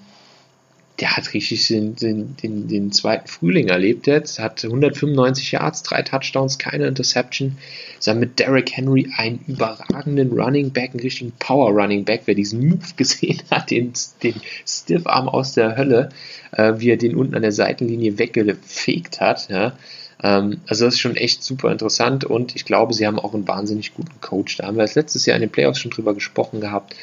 [1.00, 6.02] der hat richtig den, den, den, den zweiten Frühling erlebt jetzt, hat 195 Yards, drei
[6.02, 7.58] Touchdowns, keine Interception.
[8.04, 12.66] Dann mit Derrick Henry einen überragenden Running Back, einen richtigen Power Running Back, wer diesen
[12.66, 14.34] Move gesehen hat, den, den
[14.66, 16.08] Stiffarm aus der Hölle,
[16.52, 19.50] äh, wie er den unten an der Seitenlinie weggefegt hat.
[19.50, 19.76] Ja.
[20.22, 23.46] Ähm, also das ist schon echt super interessant und ich glaube, sie haben auch einen
[23.46, 24.56] wahnsinnig guten Coach.
[24.56, 26.94] Da haben wir das letztes Jahr in den Playoffs schon drüber gesprochen gehabt.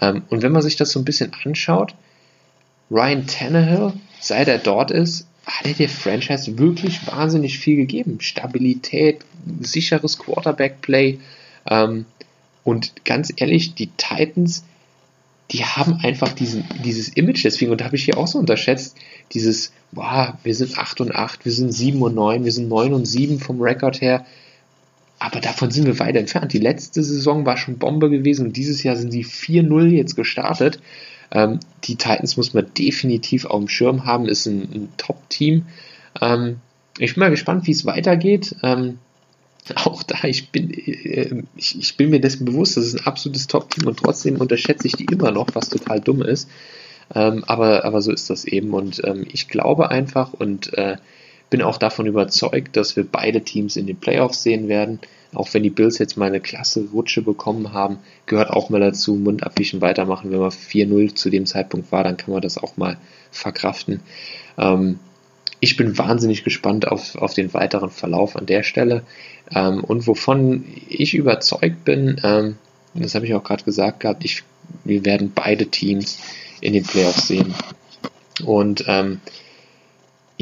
[0.00, 1.94] Ähm, und wenn man sich das so ein bisschen anschaut,
[2.92, 8.20] Ryan Tannehill, seit er dort ist, hat er der Franchise wirklich wahnsinnig viel gegeben.
[8.20, 9.20] Stabilität,
[9.60, 11.18] sicheres Quarterback-Play.
[11.68, 12.04] Ähm,
[12.64, 14.64] und ganz ehrlich, die Titans,
[15.50, 18.96] die haben einfach diesen, dieses Image deswegen, und habe ich hier auch so unterschätzt,
[19.32, 22.92] dieses, wow, wir sind 8 und 8, wir sind 7 und 9, wir sind 9
[22.92, 24.24] und 7 vom Rekord her.
[25.18, 26.52] Aber davon sind wir weit entfernt.
[26.52, 30.80] Die letzte Saison war schon Bombe gewesen und dieses Jahr sind sie 4-0 jetzt gestartet.
[31.32, 35.66] Ähm, die Titans muss man definitiv auf dem Schirm haben, ist ein, ein Top-Team.
[36.20, 36.56] Ähm,
[36.98, 38.54] ich bin mal gespannt, wie es weitergeht.
[38.62, 38.98] Ähm,
[39.76, 43.46] auch da, ich bin, äh, ich, ich, bin mir dessen bewusst, das ist ein absolutes
[43.46, 46.48] Top-Team und trotzdem unterschätze ich die immer noch, was total dumm ist.
[47.14, 50.96] Ähm, aber, aber so ist das eben und ähm, ich glaube einfach und äh,
[51.52, 55.00] bin auch davon überzeugt, dass wir beide Teams in den Playoffs sehen werden.
[55.34, 59.16] Auch wenn die Bills jetzt mal eine klasse Rutsche bekommen haben, gehört auch mal dazu,
[59.16, 60.30] Mund abwischen, weitermachen.
[60.30, 62.96] Wenn man 4-0 zu dem Zeitpunkt war, dann kann man das auch mal
[63.30, 64.00] verkraften.
[64.56, 64.98] Ähm,
[65.60, 69.02] ich bin wahnsinnig gespannt auf, auf den weiteren Verlauf an der Stelle.
[69.54, 72.56] Ähm, und wovon ich überzeugt bin, ähm,
[72.94, 74.42] das habe ich auch gerade gesagt gehabt, ich,
[74.84, 76.18] wir werden beide Teams
[76.62, 77.54] in den Playoffs sehen.
[78.42, 79.20] Und ähm,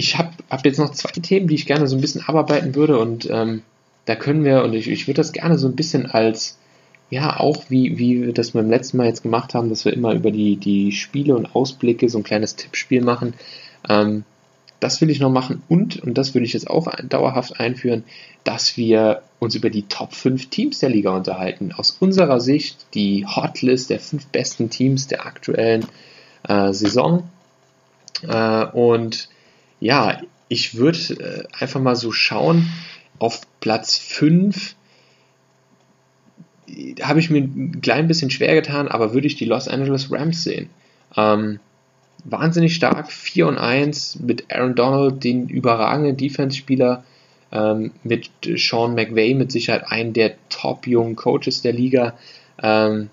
[0.00, 2.98] ich habe hab jetzt noch zwei Themen, die ich gerne so ein bisschen abarbeiten würde
[2.98, 3.62] und ähm,
[4.06, 6.58] da können wir, und ich, ich würde das gerne so ein bisschen als,
[7.10, 10.14] ja, auch wie, wie wir das beim letzten Mal jetzt gemacht haben, dass wir immer
[10.14, 13.34] über die, die Spiele und Ausblicke so ein kleines Tippspiel machen.
[13.88, 14.24] Ähm,
[14.80, 18.04] das will ich noch machen und, und das würde ich jetzt auch dauerhaft einführen,
[18.44, 21.72] dass wir uns über die Top 5 Teams der Liga unterhalten.
[21.72, 25.84] Aus unserer Sicht die Hotlist der fünf besten Teams der aktuellen
[26.48, 27.24] äh, Saison.
[28.26, 29.28] Äh, und
[29.80, 32.68] ja, ich würde äh, einfach mal so schauen,
[33.18, 34.74] auf Platz 5
[37.02, 40.44] habe ich mir ein klein bisschen schwer getan, aber würde ich die Los Angeles Rams
[40.44, 40.70] sehen.
[41.16, 41.58] Ähm,
[42.24, 47.04] wahnsinnig stark, 4 und 1 mit Aaron Donald, den überragenden Defense-Spieler,
[47.52, 52.16] ähm, mit Sean McVay mit Sicherheit einen der top jungen Coaches der Liga.
[52.62, 53.10] Ähm,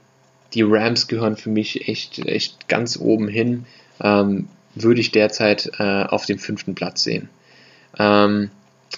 [0.54, 3.66] die Rams gehören für mich echt, echt ganz oben hin.
[4.02, 4.48] Ähm,
[4.84, 7.30] würde ich derzeit äh, auf dem fünften Platz sehen.
[7.98, 8.50] Ähm,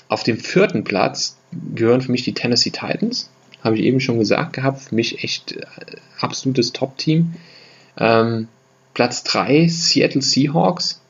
[0.08, 1.38] auf dem vierten Platz
[1.76, 3.30] gehören für mich die Tennessee Titans.
[3.64, 4.82] Habe ich eben schon gesagt gehabt.
[4.82, 5.66] Für mich echt äh,
[6.20, 7.36] absolutes Top-Team.
[7.98, 8.48] Ähm,
[8.94, 11.02] Platz 3 Seattle Seahawks,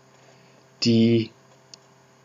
[0.84, 1.30] die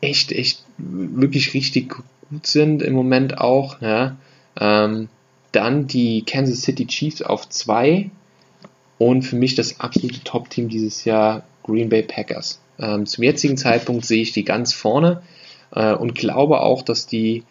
[0.00, 3.80] echt, echt wirklich richtig gut sind im Moment auch.
[3.80, 4.16] Ja.
[4.59, 5.09] Ähm,
[5.52, 8.11] dann die Kansas City Chiefs auf 2
[8.98, 12.61] und für mich das absolute Top-Team dieses Jahr Green Bay Packers.
[12.79, 15.22] Ähm, zum jetzigen Zeitpunkt sehe ich die ganz vorne
[15.72, 17.42] äh, und glaube auch, dass die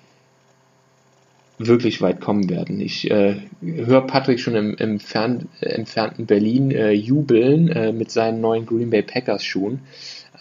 [1.58, 2.80] wirklich weit kommen werden.
[2.80, 8.42] Ich äh, höre Patrick schon im, im fern, entfernten Berlin äh, jubeln äh, mit seinen
[8.42, 9.82] neuen Green Bay Packers Schuhen.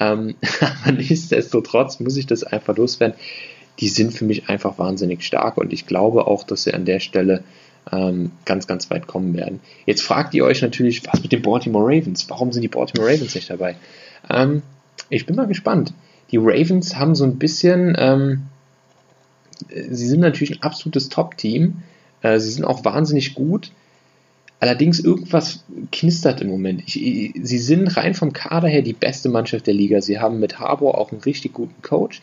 [0.00, 0.34] Ähm,
[0.84, 3.16] aber nichtsdestotrotz muss ich das einfach loswerden.
[3.80, 7.00] Die sind für mich einfach wahnsinnig stark und ich glaube auch, dass sie an der
[7.00, 7.42] Stelle
[7.90, 9.60] ähm, ganz, ganz weit kommen werden.
[9.86, 12.28] Jetzt fragt ihr euch natürlich, was mit den Baltimore Ravens?
[12.30, 13.76] Warum sind die Baltimore Ravens nicht dabei?
[14.30, 14.62] Ähm,
[15.08, 15.92] ich bin mal gespannt.
[16.30, 18.42] Die Ravens haben so ein bisschen, ähm,
[19.68, 21.82] sie sind natürlich ein absolutes Top-Team.
[22.22, 23.72] Äh, sie sind auch wahnsinnig gut.
[24.60, 26.84] Allerdings irgendwas knistert im Moment.
[26.86, 30.00] Ich, sie sind rein vom Kader her die beste Mannschaft der Liga.
[30.00, 32.22] Sie haben mit Harbour auch einen richtig guten Coach.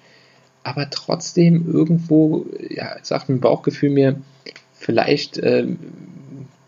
[0.63, 4.21] Aber trotzdem irgendwo, ja, sagt mein Bauchgefühl mir,
[4.79, 5.77] vielleicht, ähm,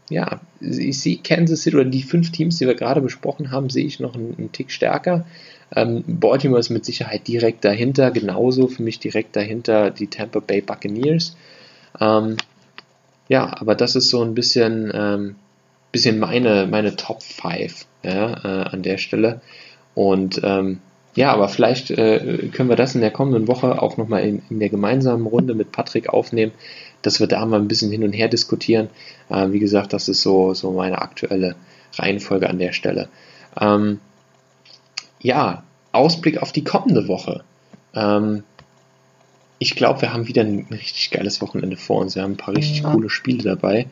[0.10, 3.86] ja, ich sehe Kansas City oder die fünf Teams, die wir gerade besprochen haben, sehe
[3.86, 5.26] ich noch einen, einen Tick stärker.
[5.74, 10.62] Ähm, Baltimore ist mit Sicherheit direkt dahinter, genauso für mich direkt dahinter die Tampa Bay
[10.62, 11.38] Buccaneers.
[12.00, 12.38] Ähm,
[13.30, 15.36] ja, aber das ist so ein bisschen, ähm,
[15.93, 19.39] bisschen meine, meine Top 5 ja, äh, an der Stelle.
[19.95, 20.80] Und ähm,
[21.15, 24.60] ja, aber vielleicht äh, können wir das in der kommenden Woche auch nochmal in, in
[24.60, 26.54] der gemeinsamen Runde mit Patrick aufnehmen,
[27.02, 28.90] dass wir da mal ein bisschen hin und her diskutieren.
[29.30, 31.56] Äh, wie gesagt, das ist so, so meine aktuelle
[31.96, 33.10] Reihenfolge an der Stelle.
[33.60, 34.00] Ähm,
[35.20, 37.44] ja, Ausblick auf die kommende Woche.
[37.94, 38.44] Ähm,
[39.60, 42.16] ich glaube, wir haben wieder ein richtig geiles Wochenende vor uns.
[42.16, 42.92] Wir haben ein paar richtig ja.
[42.92, 43.88] coole Spiele dabei.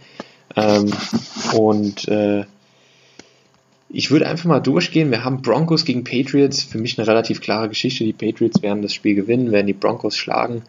[0.56, 0.92] Ähm,
[1.56, 2.46] und äh,
[3.90, 5.12] ich würde einfach mal durchgehen.
[5.12, 6.64] Wir haben Broncos gegen Patriots.
[6.64, 8.04] Für mich eine relativ klare Geschichte.
[8.04, 10.64] Die Patriots werden das Spiel gewinnen, werden die Broncos schlagen.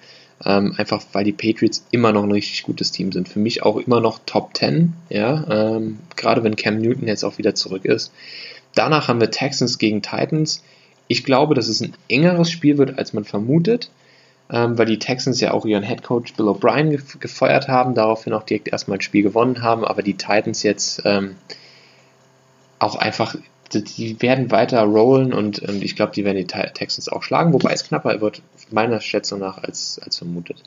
[0.44, 3.28] Ähm, einfach weil die Patriots immer noch ein richtig gutes Team sind.
[3.28, 4.94] Für mich auch immer noch Top 10.
[5.08, 8.12] Ja, ähm, gerade wenn Cam Newton jetzt auch wieder zurück ist.
[8.74, 10.62] Danach haben wir Texans gegen Titans.
[11.08, 13.90] Ich glaube, dass es ein engeres Spiel wird, als man vermutet
[14.52, 18.32] ähm, weil die Texans ja auch ihren Head Coach Bill O'Brien ge gefeuert haben, daraufhin
[18.32, 21.36] auch direkt erstmal ein Spiel gewonnen haben, aber die Titans jetzt ähm,
[22.78, 23.36] auch einfach,
[23.74, 27.72] die werden weiter rollen und, und ich glaube, die werden die Texans auch schlagen, wobei
[27.72, 30.62] es knapper wird, meiner Schätzung nach, als, als vermutet.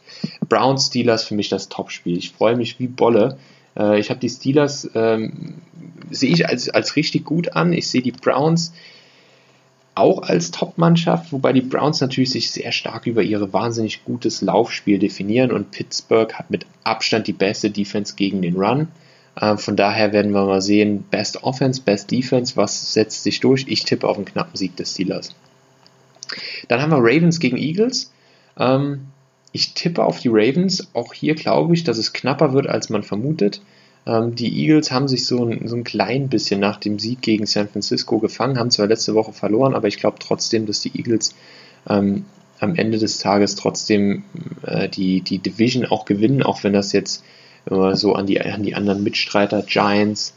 [0.48, 2.18] Browns Steelers für mich das Topspiel.
[2.18, 3.38] Ich freue mich wie Bolle.
[3.78, 5.56] Äh, ich habe die Steelers, ähm,
[6.10, 7.74] sehe ich als, als richtig gut an.
[7.74, 8.74] Ich sehe die Browns
[9.96, 14.98] auch als Top-Mannschaft, wobei die Browns natürlich sich sehr stark über ihre wahnsinnig gutes Laufspiel
[14.98, 18.88] definieren und Pittsburgh hat mit Abstand die beste Defense gegen den Run.
[19.36, 23.66] Äh, von daher werden wir mal sehen, Best Offense, Best Defense, was setzt sich durch?
[23.68, 25.36] Ich tippe auf einen knappen Sieg des Steelers.
[26.68, 28.12] Dann haben wir Ravens gegen Eagles.
[28.58, 29.08] Ähm,
[29.52, 30.90] ich tippe auf die Ravens.
[30.94, 33.62] Auch hier glaube ich, dass es knapper wird, als man vermutet.
[34.06, 37.46] Ähm, die Eagles haben sich so ein, so ein klein bisschen nach dem Sieg gegen
[37.46, 41.36] San Francisco gefangen, haben zwar letzte Woche verloren, aber ich glaube trotzdem, dass die Eagles
[41.88, 42.26] ähm,
[42.60, 44.24] am Ende des Tages trotzdem
[44.66, 47.24] äh, die, die Division auch gewinnen, auch wenn das jetzt
[47.70, 50.34] äh, so an die, an die anderen Mitstreiter, Giants,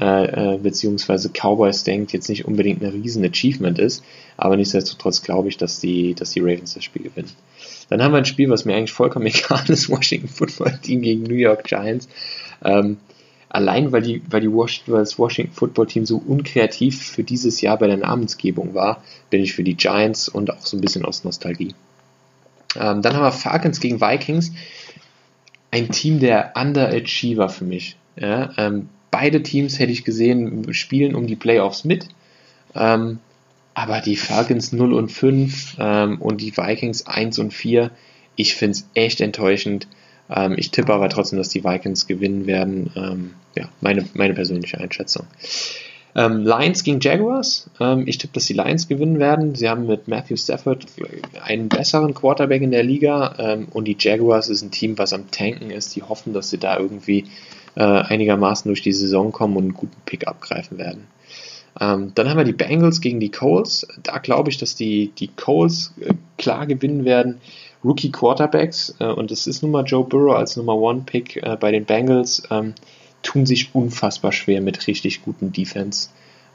[0.00, 4.02] äh, äh, beziehungsweise Cowboys denkt, jetzt nicht unbedingt ein riesen Achievement ist,
[4.38, 7.30] aber nichtsdestotrotz glaube ich, dass die, dass die Ravens das Spiel gewinnen.
[7.90, 11.24] Dann haben wir ein Spiel, was mir eigentlich vollkommen egal ist, Washington Football Team gegen
[11.24, 12.08] New York Giants.
[12.64, 12.96] Ähm,
[13.50, 17.60] allein weil, die, weil, die Washington, weil das Washington Football Team so unkreativ für dieses
[17.60, 21.04] Jahr bei der Namensgebung war, bin ich für die Giants und auch so ein bisschen
[21.04, 21.74] aus Nostalgie.
[22.76, 24.52] Ähm, dann haben wir Falcons gegen Vikings.
[25.72, 27.96] Ein Team der Underachiever für mich.
[28.14, 32.06] Ja, ähm, beide Teams hätte ich gesehen, spielen um die Playoffs mit.
[32.74, 33.18] Ähm,
[33.74, 37.90] aber die Falcons 0 und 5 ähm, und die Vikings 1 und 4,
[38.36, 39.88] ich finde es echt enttäuschend.
[40.30, 42.92] Ähm, ich tippe aber trotzdem, dass die Vikings gewinnen werden.
[42.94, 45.26] Ähm, ja, meine, meine persönliche Einschätzung.
[46.14, 47.70] Ähm, Lions gegen Jaguars.
[47.80, 49.54] Ähm, ich tippe, dass die Lions gewinnen werden.
[49.54, 50.86] Sie haben mit Matthew Stafford
[51.42, 55.30] einen besseren Quarterback in der Liga ähm, und die Jaguars ist ein Team, was am
[55.30, 55.96] Tanken ist.
[55.96, 57.24] Die hoffen, dass sie da irgendwie
[57.76, 61.06] äh, einigermaßen durch die Saison kommen und einen guten Pick abgreifen werden.
[61.80, 63.86] Ähm, dann haben wir die Bengals gegen die Coles.
[64.02, 67.40] Da glaube ich, dass die, die Coles äh, klar gewinnen werden.
[67.84, 71.56] Rookie Quarterbacks, äh, und das ist nun mal Joe Burrow als Nummer One Pick äh,
[71.58, 72.74] bei den Bengals, ähm,
[73.22, 76.08] tun sich unfassbar schwer mit richtig guten Defense.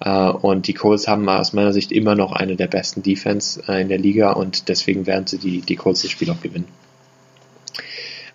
[0.05, 3.71] Uh, und die Colts haben aus meiner Sicht immer noch eine der besten Defense uh,
[3.71, 6.67] in der Liga und deswegen werden sie die, die Colts das Spiel auch gewinnen.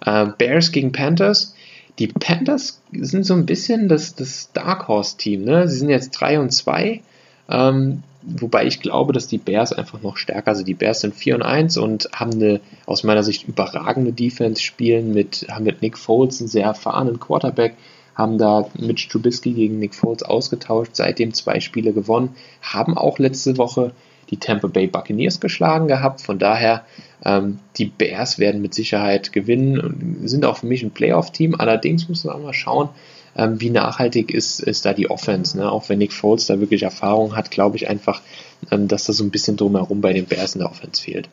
[0.05, 1.55] Äh, Bears gegen Panthers.
[1.99, 5.45] Die Panthers sind so ein bisschen das, das Dark Horse Team.
[5.45, 5.68] Ne?
[5.68, 7.03] Sie sind jetzt 3 und 2.
[7.49, 10.66] Ähm, wobei ich glaube, dass die Bears einfach noch stärker sind.
[10.68, 15.12] Die Bears sind 4 und 1 und haben eine aus meiner Sicht überragende Defense spielen
[15.12, 17.75] mit, haben mit Nick Foles einen sehr erfahrenen Quarterback,
[18.14, 23.59] haben da Mitch Trubisky gegen Nick Foles ausgetauscht, seitdem zwei Spiele gewonnen, haben auch letzte
[23.59, 23.92] Woche
[24.31, 26.22] die Tampa Bay Buccaneers geschlagen gehabt.
[26.22, 26.85] Von daher,
[27.25, 31.55] ähm, die Bears werden mit Sicherheit gewinnen und sind auch für mich ein Playoff-Team.
[31.57, 32.88] Allerdings muss man auch mal schauen,
[33.37, 35.57] ähm, wie nachhaltig ist, ist da die Offense.
[35.57, 35.70] Ne?
[35.70, 38.22] Auch wenn Nick Foles da wirklich Erfahrung hat, glaube ich einfach,
[38.70, 41.29] ähm, dass da so ein bisschen drumherum bei den Bears in der Offense fehlt.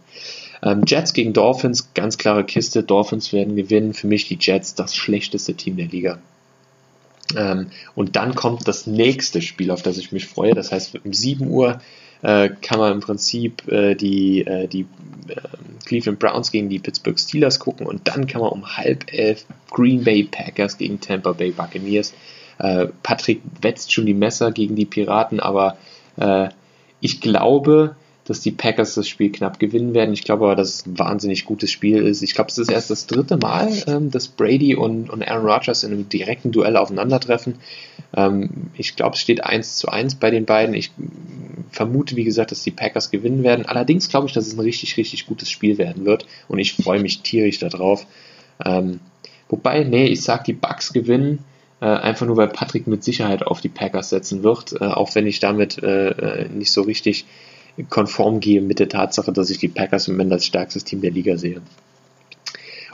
[0.62, 2.84] Ähm, Jets gegen Dolphins, ganz klare Kiste.
[2.84, 3.94] Dolphins werden gewinnen.
[3.94, 6.20] Für mich die Jets das schlechteste Team der Liga.
[7.36, 10.54] Ähm, und dann kommt das nächste Spiel, auf das ich mich freue.
[10.54, 11.82] Das heißt, um 7 Uhr
[12.22, 14.82] äh, kann man im Prinzip äh, die, äh, die
[15.28, 15.36] äh,
[15.86, 20.04] Cleveland Browns gegen die Pittsburgh Steelers gucken und dann kann man um halb elf Green
[20.04, 22.13] Bay Packers gegen Tampa Bay Buccaneers.
[22.58, 25.78] Äh, Patrick wetzt schon die Messer gegen die Piraten, aber
[26.18, 26.50] äh,
[27.00, 27.96] ich glaube,
[28.30, 30.13] dass die Packers das Spiel knapp gewinnen werden.
[30.13, 32.22] Ich glaube aber, dass es ein wahnsinnig gutes Spiel ist.
[32.22, 35.84] Ich glaube, es ist erst das dritte Mal, ähm, dass Brady und, und Aaron Rodgers
[35.84, 37.56] in einem direkten Duell aufeinandertreffen.
[38.15, 40.76] Ähm, ich glaube, es steht 1 zu 1 bei den beiden.
[40.76, 40.92] Ich
[41.72, 43.65] vermute, wie gesagt, dass die Packers gewinnen werden.
[43.65, 47.02] Allerdings glaube ich, dass es ein richtig, richtig gutes Spiel werden wird und ich freue
[47.02, 48.06] mich tierisch darauf.
[48.63, 49.00] Ähm,
[49.48, 51.39] wobei, nee, ich sage, die Bucks gewinnen.
[51.82, 55.26] Äh, einfach nur, weil Patrick mit Sicherheit auf die Packers setzen wird, äh, auch wenn
[55.26, 57.26] ich damit äh, äh nicht so richtig
[57.89, 61.12] konform gehe mit der Tatsache, dass ich die Packers im Moment als stärkstes Team der
[61.12, 61.62] Liga sehe.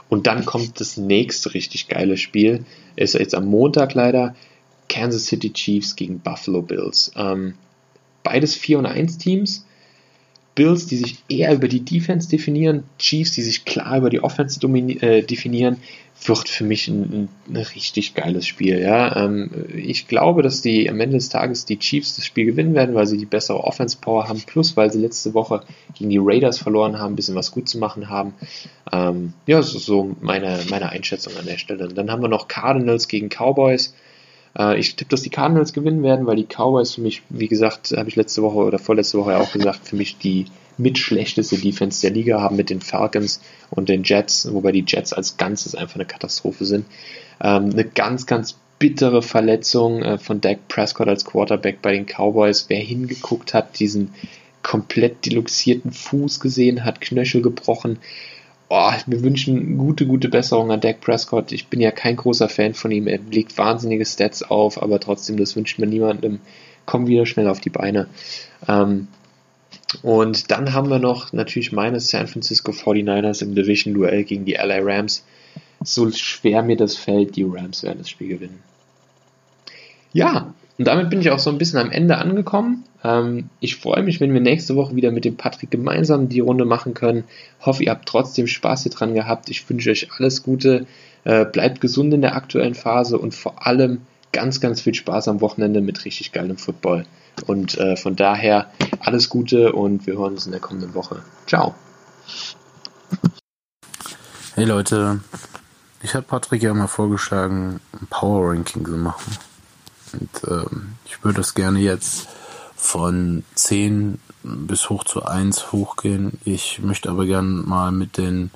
[0.08, 2.64] Und dann kommt das nächste richtig geile Spiel.
[2.94, 4.36] Ist jetzt am Montag leider.
[4.88, 7.10] Kansas City Chiefs gegen Buffalo Bills.
[7.16, 7.54] Ähm,
[8.22, 9.66] beides 4 und 1 Teams.
[10.54, 14.58] Bills, die sich eher über die Defense definieren, Chiefs, die sich klar über die Offense
[14.66, 15.76] äh, definieren,
[16.28, 18.80] wird für mich ein, ein richtig geiles Spiel.
[18.80, 19.24] Ja?
[19.24, 22.94] Ähm, ich glaube, dass die am Ende des Tages die Chiefs das Spiel gewinnen werden,
[22.94, 25.62] weil sie die bessere Offense Power haben, plus weil sie letzte Woche
[25.94, 28.34] gegen die Raiders verloren haben, ein bisschen was gut zu machen haben.
[28.92, 31.88] Ähm, ja, das ist so meine, meine Einschätzung an der Stelle.
[31.88, 33.94] Und dann haben wir noch Cardinals gegen Cowboys.
[34.58, 37.92] Äh, ich tippe, dass die Cardinals gewinnen werden, weil die Cowboys für mich, wie gesagt,
[37.96, 40.46] habe ich letzte Woche oder vorletzte Woche auch gesagt, für mich die
[40.78, 45.12] mit schlechteste Defense der Liga haben mit den Falcons und den Jets, wobei die Jets
[45.12, 46.86] als Ganzes einfach eine Katastrophe sind.
[47.40, 52.66] Ähm, eine ganz, ganz bittere Verletzung äh, von Dak Prescott als Quarterback bei den Cowboys.
[52.68, 54.12] Wer hingeguckt hat, diesen
[54.62, 57.98] komplett deluxierten Fuß gesehen hat, Knöchel gebrochen,
[58.68, 61.52] oh, wir wünschen gute, gute Besserung an Dak Prescott.
[61.52, 63.06] Ich bin ja kein großer Fan von ihm.
[63.06, 66.40] Er legt wahnsinnige Stats auf, aber trotzdem, das wünscht man niemandem.
[66.84, 68.08] Komm wieder schnell auf die Beine.
[68.68, 69.08] Ähm,
[70.02, 74.78] und dann haben wir noch natürlich meine San Francisco 49ers im Division-Duell gegen die LA
[74.80, 75.24] Rams.
[75.82, 78.62] So schwer mir das fällt, die Rams werden das Spiel gewinnen.
[80.12, 82.84] Ja, und damit bin ich auch so ein bisschen am Ende angekommen.
[83.04, 86.64] Ähm, ich freue mich, wenn wir nächste Woche wieder mit dem Patrick gemeinsam die Runde
[86.64, 87.24] machen können.
[87.60, 89.48] Hoffe, ihr habt trotzdem Spaß hier dran gehabt.
[89.50, 90.86] Ich wünsche euch alles Gute.
[91.24, 95.40] Äh, bleibt gesund in der aktuellen Phase und vor allem ganz, ganz viel Spaß am
[95.40, 97.06] Wochenende mit richtig geilem Football.
[97.46, 101.22] Und äh, von daher alles Gute und wir hören uns in der kommenden Woche.
[101.46, 101.74] Ciao.
[104.54, 105.20] Hey Leute,
[106.02, 109.36] ich habe Patrick ja mal vorgeschlagen, ein Power Ranking zu machen.
[110.12, 112.28] Und ähm, ich würde das gerne jetzt
[112.74, 116.38] von 10 bis hoch zu 1 hochgehen.
[116.44, 118.50] Ich möchte aber gerne mal mit den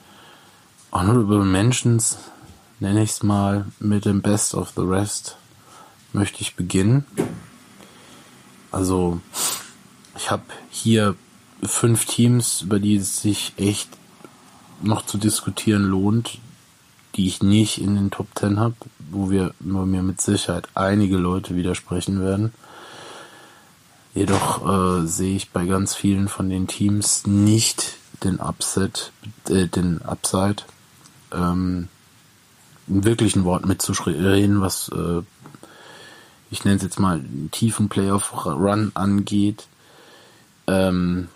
[0.93, 2.19] Honorable Mentions,
[2.79, 5.37] nenne ich es mal, mit dem Best of the Rest
[6.13, 7.05] möchte ich beginnen.
[8.71, 9.21] Also
[10.17, 11.17] ich habe hier
[11.63, 13.89] fünf Teams, über die es sich echt
[14.83, 16.39] noch zu diskutieren lohnt,
[17.17, 18.75] die ich nicht in den Top Ten habe,
[19.11, 22.53] wo wir wo mir mit Sicherheit einige Leute widersprechen werden.
[24.15, 29.13] Jedoch äh, sehe ich bei ganz vielen von den Teams nicht den Upset,
[29.49, 30.63] äh, den Upside,
[31.33, 31.89] ähm,
[32.89, 35.23] ein wirklichen Wort mitzureden, was äh,
[36.51, 39.67] ich nenne es jetzt mal einen tiefen Playoff-Run angeht.
[40.67, 41.29] Ähm,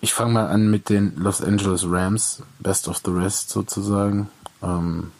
[0.00, 4.30] ich fange mal an mit den Los Angeles Rams, Best of the Rest sozusagen.
[4.62, 5.12] Ähm,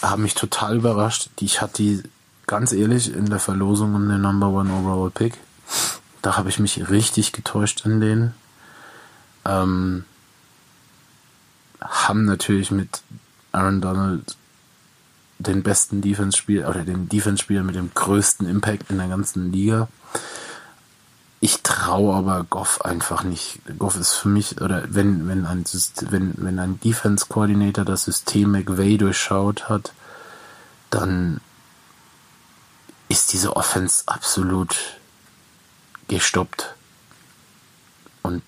[0.00, 1.30] haben mich total überrascht.
[1.40, 2.02] Ich hatte die
[2.46, 5.38] ganz ehrlich in der Verlosung um den Number One Overall Pick.
[6.22, 8.34] Da habe ich mich richtig getäuscht in denen.
[9.44, 10.04] Ähm,
[11.80, 13.02] haben natürlich mit
[13.50, 14.36] Aaron Donald
[15.42, 19.88] den besten Defense-Spieler oder den Defense-Spieler mit dem größten Impact in der ganzen Liga.
[21.44, 23.58] ich traue aber Goff einfach nicht.
[23.76, 25.64] Goff ist für mich, oder wenn, wenn ein,
[26.02, 29.92] wenn, wenn ein Defense Coordinator das System McVay durchschaut hat,
[30.90, 31.40] dann
[33.08, 34.76] ist diese Offense absolut
[36.06, 36.76] gestoppt.
[38.22, 38.42] Und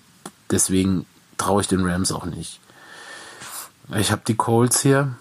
[0.49, 1.05] deswegen
[1.37, 2.61] traue ich den Rams auch nicht.
[3.93, 5.15] Ich habe die Colts hier.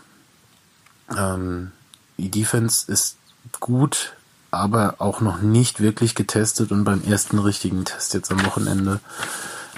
[1.17, 1.73] Ähm,
[2.17, 3.17] die Defense ist
[3.61, 4.15] gut,
[4.51, 9.01] aber auch noch nicht wirklich getestet und beim ersten richtigen Test jetzt am Wochenende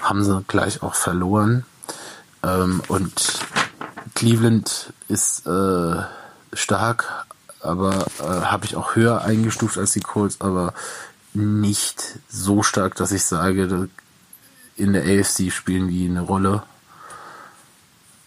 [0.01, 1.65] haben sie gleich auch verloren.
[2.43, 3.39] Ähm, und
[4.13, 6.03] Cleveland ist äh,
[6.53, 7.25] stark,
[7.61, 10.73] aber äh, habe ich auch höher eingestuft als die Colts, aber
[11.33, 13.89] nicht so stark, dass ich sage,
[14.75, 16.63] in der AFC spielen die eine Rolle.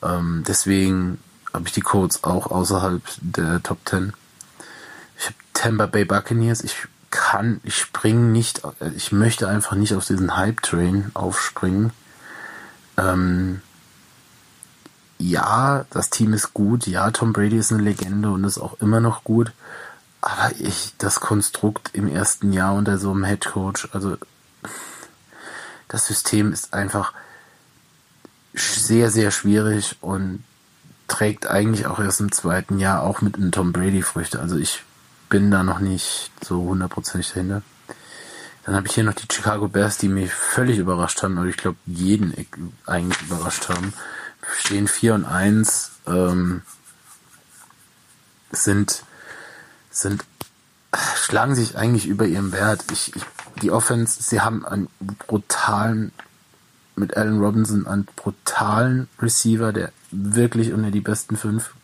[0.03, 1.19] Ähm, deswegen
[1.53, 4.13] habe ich die Colts auch außerhalb der Top 10.
[5.19, 6.63] Ich habe Tampa Bay Buccaneers.
[6.63, 6.77] Ich
[7.11, 8.63] kann, ich springe nicht,
[8.97, 11.93] ich möchte einfach nicht auf diesen Hype-Train aufspringen.
[12.97, 13.63] Ähm,
[15.19, 16.87] ja, das Team ist gut.
[16.87, 19.53] Ja, Tom Brady ist eine Legende und ist auch immer noch gut.
[20.21, 24.17] Aber ich, das Konstrukt im ersten Jahr unter so einem Head Coach, also
[25.89, 27.13] das System ist einfach
[28.55, 30.45] sehr, sehr schwierig und
[31.11, 34.39] trägt eigentlich auch erst im zweiten Jahr auch mit einem Tom Brady Früchte.
[34.39, 34.85] Also ich
[35.29, 37.63] bin da noch nicht so hundertprozentig dahinter.
[38.65, 41.57] Dann habe ich hier noch die Chicago Bears, die mich völlig überrascht haben, oder ich
[41.57, 42.33] glaube jeden
[42.87, 43.93] eigentlich überrascht haben.
[44.61, 46.63] Stehen 4 und 1, ähm,
[48.53, 49.03] sind,
[49.91, 50.25] sind,
[51.17, 52.85] schlagen sich eigentlich über ihrem Wert.
[52.93, 53.23] Ich, ich,
[53.63, 54.89] die Offense, sie haben einen
[55.27, 56.13] brutalen,
[56.95, 61.75] mit Allen Robinson einen brutalen Receiver, der wirklich unter die besten fünf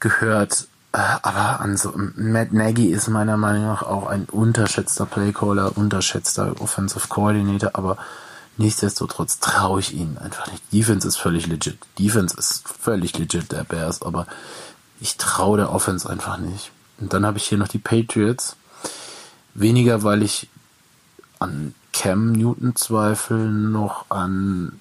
[0.00, 0.68] gehört.
[0.92, 7.08] Aber an so, Matt Nagy ist meiner Meinung nach auch ein unterschätzter Playcaller, unterschätzter Offensive
[7.08, 7.96] Coordinator, aber
[8.58, 10.62] nichtsdestotrotz traue ich ihnen einfach nicht.
[10.72, 11.78] Defense ist völlig legit.
[11.98, 14.28] Defense ist völlig legit der Bears, aber
[15.00, 16.70] ich traue der Offense einfach nicht.
[17.00, 18.56] Und dann habe ich hier noch die Patriots.
[19.54, 20.48] Weniger, weil ich
[21.40, 24.80] an Cam Newton zweifle, noch an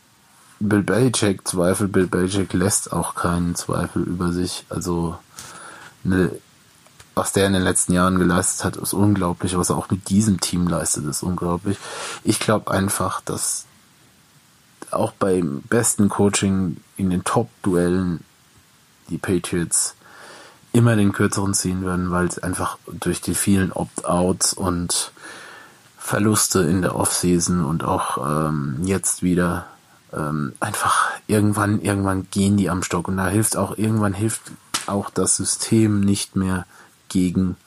[0.59, 1.87] Bill Belichick zweifle.
[1.87, 4.65] Bill Belichick lässt auch keinen Zweifel über sich.
[4.69, 5.17] Also
[6.05, 6.31] eine,
[7.15, 9.57] was der in den letzten Jahren geleistet hat, ist unglaublich.
[9.57, 11.77] Was er auch mit diesem Team leistet, ist unglaublich.
[12.23, 13.65] Ich glaube einfach, dass
[14.91, 18.23] auch beim besten Coaching in den Top-Duellen
[19.09, 19.95] die Patriots
[20.71, 25.11] immer den kürzeren ziehen werden, weil es einfach durch die vielen Opt-outs und
[25.97, 29.67] Verluste in der Offseason und auch ähm, jetzt wieder
[30.15, 34.41] ähm, einfach irgendwann irgendwann gehen die am Stock und da hilft auch irgendwann hilft
[34.85, 36.65] auch das System nicht mehr
[37.09, 37.57] gegen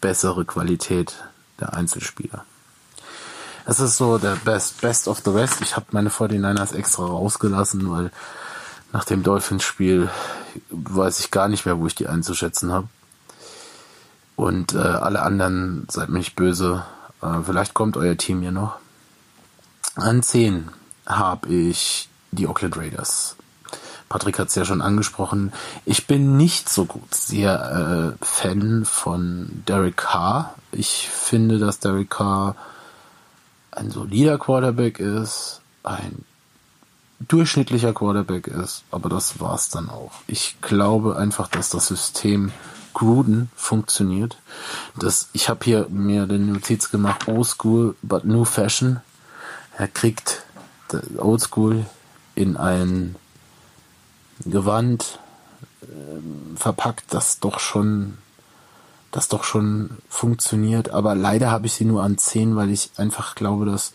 [0.00, 1.22] bessere Qualität
[1.60, 2.44] der Einzelspieler.
[3.66, 5.60] Es ist so der Best, Best of the West.
[5.60, 8.10] Ich habe meine 49ers extra rausgelassen, weil
[8.92, 10.10] nach dem Dolphins-Spiel
[10.70, 12.88] weiß ich gar nicht mehr, wo ich die einzuschätzen habe.
[14.34, 16.84] Und äh, alle anderen, seid mir nicht böse.
[17.20, 18.76] Äh, vielleicht kommt euer Team ja noch.
[19.94, 20.70] An 10
[21.18, 23.36] habe ich die Oakland Raiders.
[24.08, 25.52] Patrick hat es ja schon angesprochen.
[25.84, 30.54] Ich bin nicht so gut sehr äh, Fan von Derek Carr.
[30.72, 32.56] Ich finde, dass Derek Carr
[33.70, 36.24] ein solider Quarterback ist, ein
[37.20, 40.12] durchschnittlicher Quarterback ist, aber das war's dann auch.
[40.26, 42.52] Ich glaube einfach, dass das System
[42.94, 44.38] Gruden funktioniert.
[44.98, 49.00] Das, ich habe hier mir den Notiz gemacht, Old School but New Fashion.
[49.76, 50.42] Er kriegt
[51.18, 51.86] Old School
[52.34, 53.16] in ein
[54.44, 55.18] Gewand
[55.82, 58.18] äh, verpackt, das doch schon,
[59.10, 60.90] das doch schon funktioniert.
[60.90, 63.92] Aber leider habe ich sie nur an 10, weil ich einfach glaube, dass,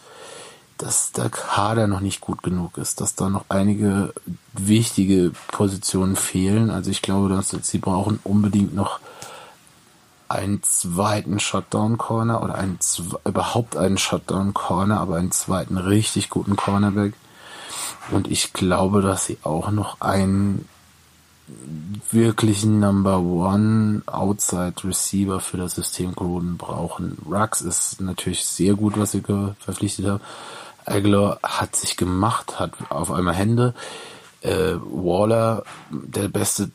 [0.77, 4.13] dass der Kader noch nicht gut genug ist, dass da noch einige
[4.53, 6.69] wichtige Positionen fehlen.
[6.69, 8.99] Also ich glaube, dass sie brauchen unbedingt noch
[10.27, 12.79] einen zweiten Shutdown Corner oder einen,
[13.25, 17.13] überhaupt einen Shutdown Corner, aber einen zweiten richtig guten Cornerback.
[18.11, 20.67] Und ich glaube, dass sie auch noch einen
[22.11, 27.17] wirklichen Number One Outside Receiver für das System Gruden brauchen.
[27.29, 30.21] Rux ist natürlich sehr gut, was sie verpflichtet haben.
[30.85, 33.73] Aguilar hat sich gemacht, hat auf einmal Hände.
[34.41, 36.71] Äh, Waller, der beste,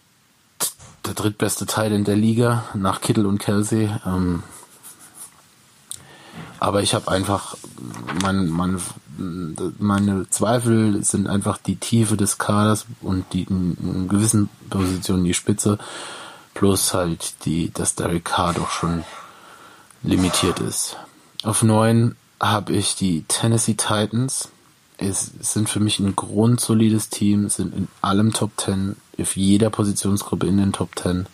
[1.07, 3.91] der drittbeste Teil in der Liga nach Kittel und Kelsey.
[4.07, 4.43] Ähm,
[6.59, 7.57] aber ich habe einfach
[8.23, 8.81] mein, mein,
[9.79, 15.79] meine Zweifel sind einfach die Tiefe des Kaders und die in, gewissen Positionen die Spitze
[16.53, 19.05] plus halt die, dass Derek Carr doch schon
[20.03, 20.97] limitiert ist.
[21.43, 24.51] Auf neun habe ich die Tennessee Titans.
[24.99, 30.47] Es sind für mich ein grundsolides Team, sind in allem Top 10, auf jeder Positionsgruppe
[30.47, 31.27] in den Top 10.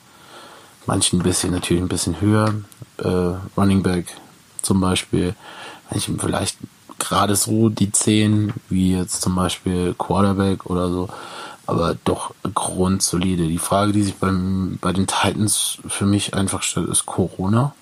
[0.87, 2.55] Manchen ein bisschen, natürlich ein bisschen höher.
[2.99, 4.07] Äh, Running Back
[4.63, 5.35] zum Beispiel.
[5.91, 6.59] Manchen vielleicht
[6.99, 11.09] gerade so die 10, wie jetzt zum Beispiel Quarterback oder so.
[11.67, 13.49] Aber doch grundsolide.
[13.49, 17.75] Die Frage, die sich beim, bei den Titans für mich einfach stellt, ist Corona.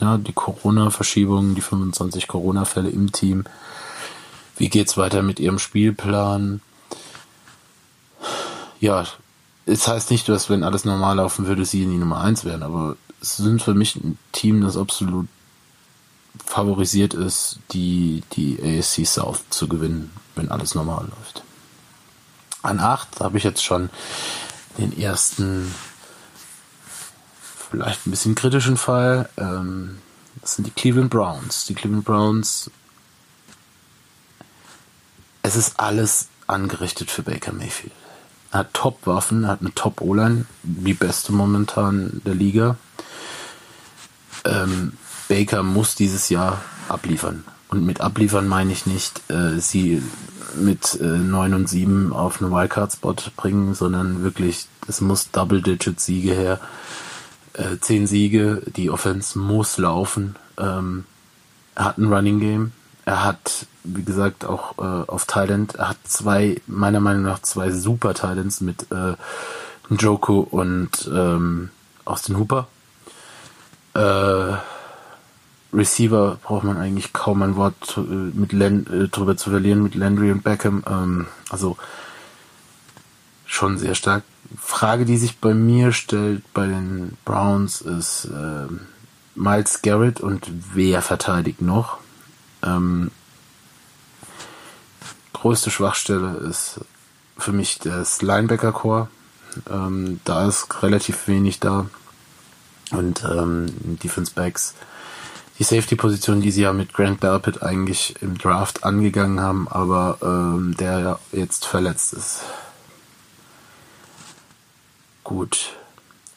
[0.00, 3.44] Ja, die Corona-Verschiebung, die 25 Corona-Fälle im Team.
[4.56, 6.60] Wie geht's weiter mit ihrem Spielplan?
[8.80, 9.04] Ja,
[9.66, 12.62] es heißt nicht, dass wenn alles normal laufen würde, sie in die Nummer 1 wären,
[12.62, 15.28] aber es sind für mich ein Team, das absolut
[16.44, 21.42] favorisiert ist, die, die ASC South zu gewinnen, wenn alles normal läuft.
[22.62, 23.90] An 8 habe ich jetzt schon
[24.78, 25.74] den ersten,
[27.70, 29.28] vielleicht ein bisschen kritischen Fall.
[29.36, 29.98] Ähm,
[30.40, 31.66] das sind die Cleveland Browns.
[31.66, 32.70] Die Cleveland Browns
[35.42, 37.92] es ist alles angerichtet für Baker Mayfield.
[38.52, 42.76] Hat Top-Waffen, hat eine Top-O-Line, die beste momentan der Liga.
[44.44, 44.92] Ähm,
[45.28, 47.44] Baker muss dieses Jahr abliefern.
[47.68, 50.02] Und mit abliefern meine ich nicht, äh, sie
[50.56, 56.60] mit äh, 9 und 7 auf einen Wildcard-Spot bringen, sondern wirklich, es muss Double-Digit-Siege her.
[57.54, 60.36] Äh, 10 Siege, die Offense muss laufen.
[60.58, 61.04] Ähm,
[61.74, 62.72] hat ein Running Game,
[63.04, 67.70] er hat, wie gesagt, auch äh, auf Thailand, er hat zwei, meiner Meinung nach, zwei
[67.70, 69.14] super Talents mit äh,
[69.88, 71.70] Njoku und ähm,
[72.04, 72.68] Austin Hooper.
[73.94, 74.56] Äh,
[75.72, 79.94] Receiver braucht man eigentlich kaum ein Wort äh, mit Len, äh, drüber zu verlieren mit
[79.94, 80.84] Landry und Beckham.
[80.88, 81.76] Ähm, also
[83.46, 84.22] schon sehr stark.
[84.58, 88.66] Frage, die sich bei mir stellt bei den Browns ist äh,
[89.34, 92.01] Miles Garrett und wer verteidigt noch?
[92.62, 93.10] Ähm,
[95.32, 96.80] größte Schwachstelle ist
[97.36, 99.08] für mich das Linebacker-Core.
[99.70, 101.86] Ähm, da ist relativ wenig da.
[102.90, 103.66] Und ähm,
[104.02, 104.74] Defense Backs,
[105.58, 110.76] die Safety-Position, die sie ja mit Grant Belpit eigentlich im Draft angegangen haben, aber ähm,
[110.76, 112.42] der ja jetzt verletzt ist.
[115.24, 115.76] Gut.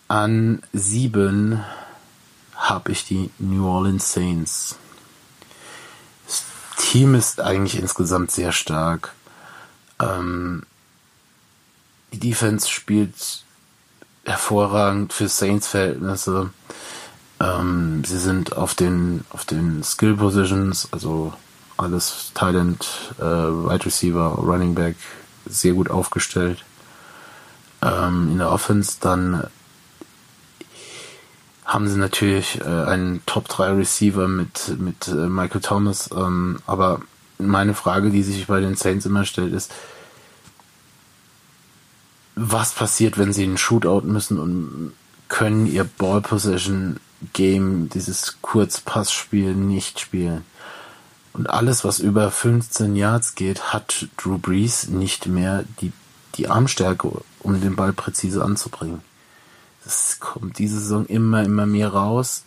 [0.08, 1.64] An sieben
[2.56, 4.78] habe ich die New Orleans Saints.
[6.96, 9.12] Team ist eigentlich insgesamt sehr stark.
[10.00, 10.64] Ähm,
[12.14, 13.44] die Defense spielt
[14.24, 16.52] hervorragend für Saints-Verhältnisse.
[17.42, 21.34] Ähm, sie sind auf den, auf den Skill Positions, also
[21.76, 22.88] alles Talent,
[23.20, 24.96] äh, Wide Receiver, Running Back,
[25.46, 26.64] sehr gut aufgestellt.
[27.82, 29.46] Ähm, in der Offense dann
[31.66, 36.10] haben sie natürlich äh, einen Top 3 Receiver mit, mit äh, Michael Thomas.
[36.16, 37.02] Ähm, aber
[37.40, 39.74] meine Frage, die sich bei den Saints immer stellt, ist,
[42.36, 44.94] was passiert, wenn sie einen Shootout müssen und
[45.28, 47.00] können ihr Ball Possession
[47.34, 50.44] Game, dieses Kurzpassspiel nicht spielen?
[51.34, 55.92] Und alles, was über 15 Yards geht, hat Drew Brees nicht mehr die,
[56.36, 59.02] die Armstärke, um den Ball präzise anzubringen.
[59.86, 62.44] Das kommt diese Saison immer, immer mehr raus.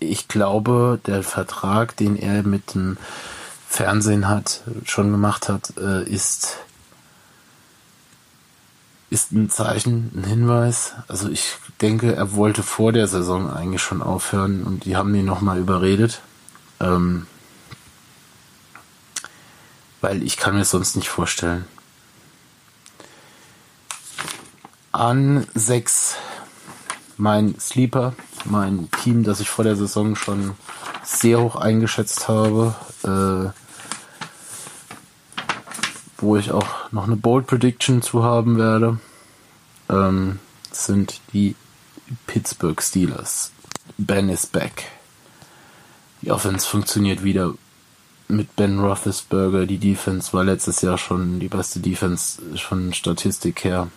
[0.00, 2.98] Ich glaube, der Vertrag, den er mit dem
[3.68, 6.56] Fernsehen hat, schon gemacht hat, äh, ist,
[9.10, 10.94] ist ein Zeichen, ein Hinweis.
[11.06, 15.24] Also ich denke, er wollte vor der Saison eigentlich schon aufhören und die haben ihn
[15.24, 16.20] nochmal überredet.
[16.80, 17.26] Ähm,
[20.00, 21.64] weil ich kann mir es sonst nicht vorstellen.
[24.92, 26.16] An 6
[27.16, 28.14] mein Sleeper,
[28.44, 30.56] mein Team, das ich vor der Saison schon
[31.04, 32.74] sehr hoch eingeschätzt habe,
[33.04, 33.52] äh,
[36.18, 38.98] wo ich auch noch eine Bold Prediction zu haben werde,
[39.88, 40.40] ähm,
[40.72, 41.54] sind die
[42.26, 43.52] Pittsburgh Steelers.
[43.96, 44.86] Ben ist back.
[46.22, 47.54] Die Offense funktioniert wieder
[48.26, 49.66] mit Ben Roethlisberger.
[49.66, 53.88] Die Defense war letztes Jahr schon die beste Defense von Statistik her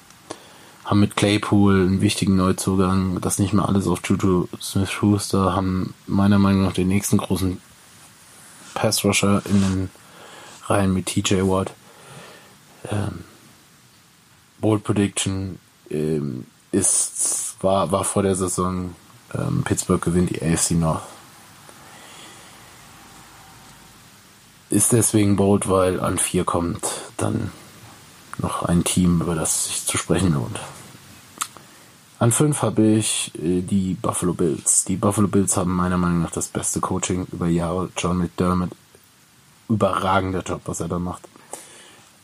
[0.86, 6.40] haben mit Claypool einen wichtigen Neuzugang, das nicht mehr alles auf Juju Smith-Schuster, haben meiner
[6.40, 7.62] Meinung nach den nächsten großen
[8.74, 9.90] Pass-Rusher in den
[10.66, 11.74] Reihen mit TJ Watt.
[12.90, 13.24] Ähm,
[14.60, 15.60] Bold Prediction
[15.90, 18.96] ähm, ist, war, war vor der Saison,
[19.34, 21.04] ähm, Pittsburgh gewinnt die AFC North.
[24.70, 27.52] Ist deswegen bold, weil an vier kommt dann
[28.40, 30.60] noch ein Team, über das sich zu sprechen lohnt.
[32.20, 34.86] An fünf habe ich äh, die Buffalo Bills.
[34.86, 37.90] Die Buffalo Bills haben meiner Meinung nach das beste Coaching über Jahre.
[37.98, 38.70] John McDermott,
[39.68, 41.28] überragender Job, was er da macht.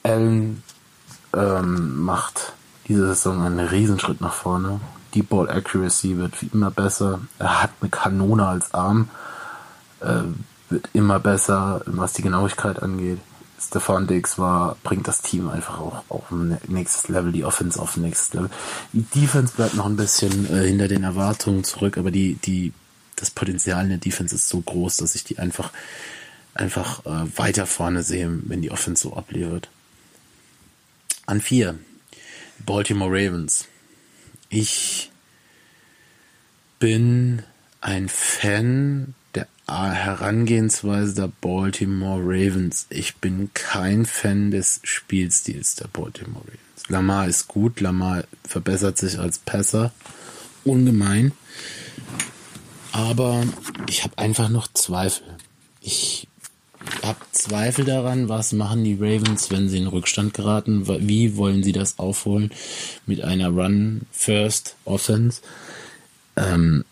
[0.03, 0.63] Allen
[1.33, 2.53] ähm, macht
[2.87, 4.79] diese Saison einen Riesenschritt nach vorne.
[5.13, 7.19] Die Ball Accuracy wird immer besser.
[7.37, 9.09] Er hat eine Kanone als Arm.
[9.99, 10.21] Äh,
[10.69, 13.19] wird immer besser, was die Genauigkeit angeht.
[13.69, 17.97] Stefan Diggs war, bringt das Team einfach auch auf ein nächstes Level, die Offense auf
[17.97, 18.49] ein nächstes Level.
[18.93, 22.73] Die Defense bleibt noch ein bisschen äh, hinter den Erwartungen zurück, aber die, die,
[23.15, 25.71] das Potenzial in der Defense ist so groß, dass ich die einfach,
[26.55, 29.69] einfach äh, weiter vorne sehe, wenn die Offense so abliefert.
[31.27, 31.77] An vier,
[32.65, 33.67] Baltimore Ravens.
[34.49, 35.11] Ich
[36.79, 37.43] bin
[37.81, 39.13] ein Fan
[39.69, 42.87] Herangehensweise der Baltimore Ravens.
[42.89, 46.89] Ich bin kein Fan des Spielstils der Baltimore Ravens.
[46.89, 49.91] Lamar ist gut, Lamar verbessert sich als Passer
[50.63, 51.31] ungemein,
[52.91, 53.43] aber
[53.87, 55.25] ich habe einfach noch Zweifel.
[55.81, 56.27] Ich
[57.03, 61.71] habe Zweifel daran, was machen die Ravens, wenn sie in Rückstand geraten, wie wollen sie
[61.71, 62.51] das aufholen
[63.05, 65.41] mit einer Run-First-Offense.
[66.35, 66.85] Ähm,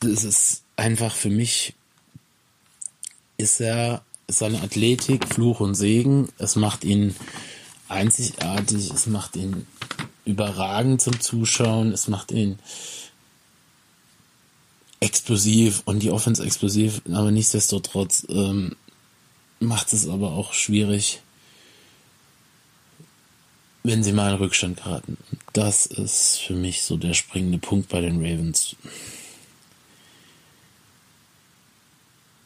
[0.00, 1.74] das ist einfach für mich,
[3.36, 6.28] ist er seine Athletik Fluch und Segen.
[6.38, 7.14] Es macht ihn
[7.88, 9.66] einzigartig, es macht ihn
[10.24, 12.58] überragend zum Zuschauen, es macht ihn
[15.00, 18.76] explosiv und die Offense explosiv, aber nichtsdestotrotz ähm,
[19.60, 21.20] macht es aber auch schwierig,
[23.84, 25.16] wenn sie mal in Rückstand geraten.
[25.52, 28.76] Das ist für mich so der springende Punkt bei den Ravens.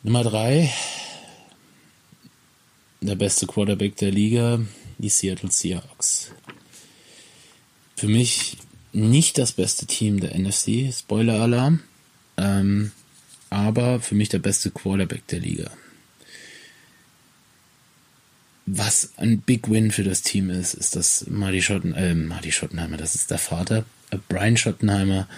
[0.04, 0.68] Nummer drei,
[3.00, 4.60] der beste Quarterback der Liga,
[4.98, 6.32] die Seattle Seahawks.
[7.94, 8.56] Für mich
[8.92, 11.84] nicht das beste Team der NFC, Spoiler-Alarm,
[12.36, 12.90] ähm,
[13.48, 15.70] aber für mich der beste Quarterback der Liga.
[18.66, 22.96] Was ein Big Win für das Team ist, ist, dass Marty, Schotten, äh, Marty Schottenheimer,
[22.96, 25.28] das ist der Vater, äh, Brian Schottenheimer,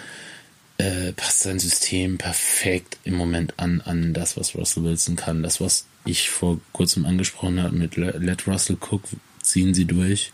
[0.77, 5.43] äh, passt sein System perfekt im Moment an, an das, was Russell Wilson kann.
[5.43, 9.03] Das, was ich vor kurzem angesprochen habe mit Let Russell Cook,
[9.41, 10.31] ziehen sie durch.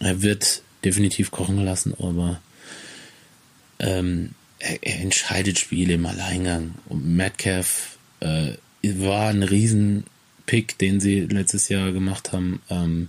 [0.00, 2.40] Er wird definitiv kochen gelassen, aber
[3.78, 6.74] ähm, er, er, entscheidet Spiele im Alleingang.
[6.88, 8.52] Und Metcalf äh,
[8.82, 12.60] war ein Riesenpick, den sie letztes Jahr gemacht haben.
[12.68, 13.08] Ähm,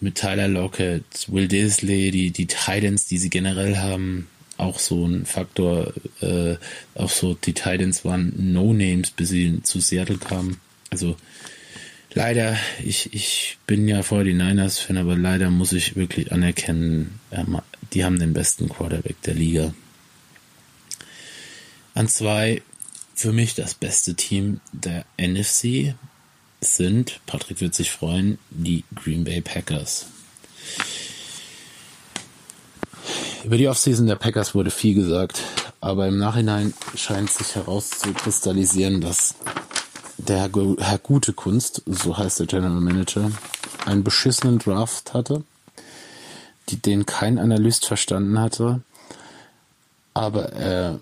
[0.00, 4.28] mit Tyler Lockett, Will Disley, die, die Titans, die sie generell haben,
[4.58, 6.56] auch so ein Faktor, äh,
[6.94, 10.60] auch so die Titans waren No-Names, bis sie zu Seattle kamen.
[10.90, 11.16] Also
[12.12, 17.20] leider, ich, ich bin ja vor die Niners-Fan, aber leider muss ich wirklich anerkennen,
[17.92, 19.74] die haben den besten Quarterback der Liga.
[21.94, 22.62] An zwei,
[23.14, 25.94] für mich das beste Team der NFC
[26.60, 30.06] sind, Patrick wird sich freuen, die Green Bay Packers.
[33.44, 35.42] Über die Offseason der Packers wurde viel gesagt,
[35.80, 39.36] aber im Nachhinein scheint sich herauszukristallisieren, dass
[40.16, 43.30] der Herr Gute Kunst, so heißt der General Manager,
[43.86, 45.44] einen beschissenen Draft hatte,
[46.68, 48.80] die, den kein Analyst verstanden hatte,
[50.14, 51.00] aber er,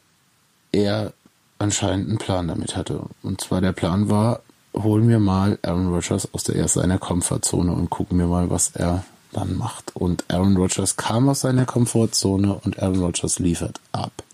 [0.72, 1.12] er
[1.58, 3.00] anscheinend einen Plan damit hatte.
[3.22, 4.42] Und zwar der Plan war,
[4.74, 9.04] holen wir mal Aaron Rodgers aus der seiner Komfortzone und gucken wir mal, was er
[9.36, 9.94] dann macht.
[9.94, 14.24] Und Aaron Rodgers kam aus seiner Komfortzone und Aaron Rodgers liefert ab.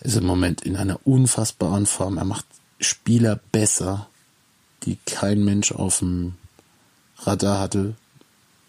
[0.00, 2.16] Ist im Moment in einer unfassbaren Form.
[2.16, 2.46] Er macht
[2.80, 4.08] Spieler besser,
[4.84, 6.34] die kein Mensch auf dem
[7.18, 7.94] Radar hatte.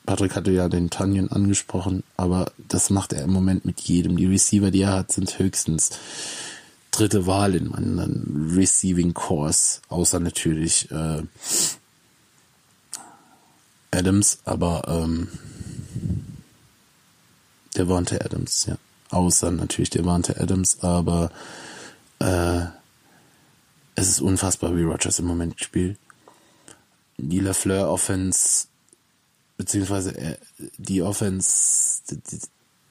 [0.06, 4.16] Patrick hatte ja den Tanyan angesprochen, aber das macht er im Moment mit jedem.
[4.16, 5.92] Die Receiver, die er hat, sind höchstens
[6.92, 11.22] dritte Wahl in meinem Receiving Course, außer natürlich äh,
[13.98, 15.28] Adams, aber ähm,
[17.76, 18.78] der warnte Adams, ja.
[19.10, 21.32] Außer natürlich der warnte Adams, aber
[22.20, 22.66] äh,
[23.96, 25.98] es ist unfassbar, wie Rogers im Moment spielt.
[27.18, 28.68] Die LaFleur Offense,
[29.58, 30.38] beziehungsweise äh,
[30.78, 32.40] die Offense, die,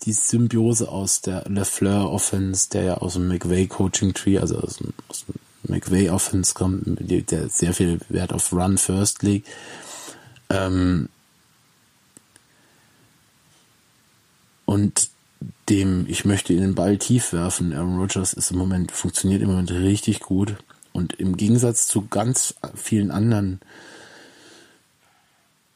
[0.04, 4.78] die Symbiose aus der LaFleur Offense, der ja aus dem McVay Coaching Tree, also aus
[4.78, 5.34] dem, aus dem
[5.68, 9.48] McVay Offense kommt, der sehr viel Wert auf Run First legt,
[10.50, 11.08] ähm,
[14.64, 15.10] und
[15.68, 17.72] dem, ich möchte in den Ball tief werfen.
[17.72, 20.56] Aaron Rodgers ist im Moment, funktioniert im Moment richtig gut.
[20.92, 23.60] Und im Gegensatz zu ganz vielen anderen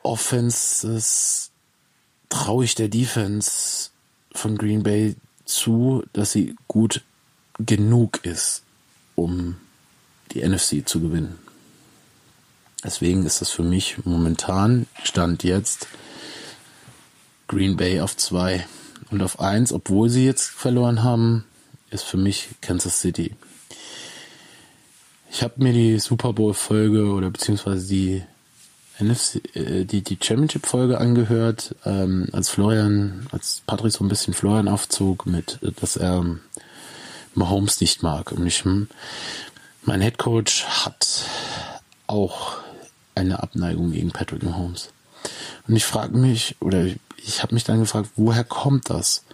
[0.03, 1.51] Offenses
[2.29, 3.91] traue ich der Defense
[4.33, 7.03] von Green Bay zu, dass sie gut
[7.59, 8.63] genug ist,
[9.15, 9.57] um
[10.33, 11.39] die NFC zu gewinnen.
[12.85, 15.87] Deswegen ist das für mich momentan, Stand jetzt,
[17.47, 18.67] Green Bay auf zwei
[19.11, 21.45] und auf eins, obwohl sie jetzt verloren haben,
[21.91, 23.35] ist für mich Kansas City.
[25.31, 28.23] Ich habe mir die Super Bowl Folge oder beziehungsweise die
[29.01, 34.35] NFC, äh, die, die Championship Folge angehört, ähm, als Florian, als Patrick so ein bisschen
[34.35, 36.25] Florian aufzog mit, dass er
[37.35, 38.33] Mahomes nicht mag.
[38.33, 38.89] Und ich, hm,
[39.83, 41.25] mein Head Coach hat
[42.07, 42.59] auch
[43.21, 44.91] eine Abneigung gegen Patrick Mahomes.
[45.69, 49.25] Und ich frage mich, oder ich habe mich dann gefragt, woher kommt das?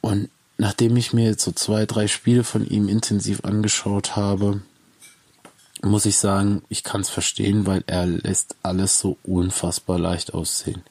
[0.00, 0.28] Und
[0.58, 4.62] nachdem ich mir jetzt so zwei, drei Spiele von ihm intensiv angeschaut habe,
[5.82, 10.82] muss ich sagen, ich kann es verstehen, weil er lässt alles so unfassbar leicht aussehen.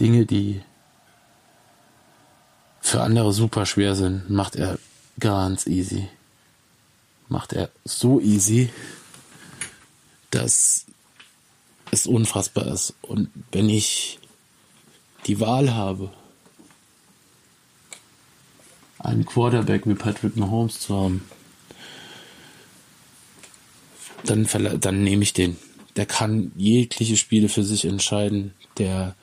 [0.00, 0.62] Dinge, die
[2.80, 4.78] für andere super schwer sind, macht er
[5.20, 6.08] ganz easy.
[7.28, 8.70] Macht er so easy,
[10.30, 10.86] dass
[11.90, 12.94] es unfassbar ist.
[13.02, 14.18] Und wenn ich
[15.26, 16.12] die Wahl habe,
[18.98, 21.28] einen Quarterback wie Patrick Mahomes zu haben,
[24.24, 24.48] dann,
[24.80, 25.56] dann nehme ich den.
[25.94, 28.54] Der kann jegliche Spiele für sich entscheiden.
[28.78, 29.14] Der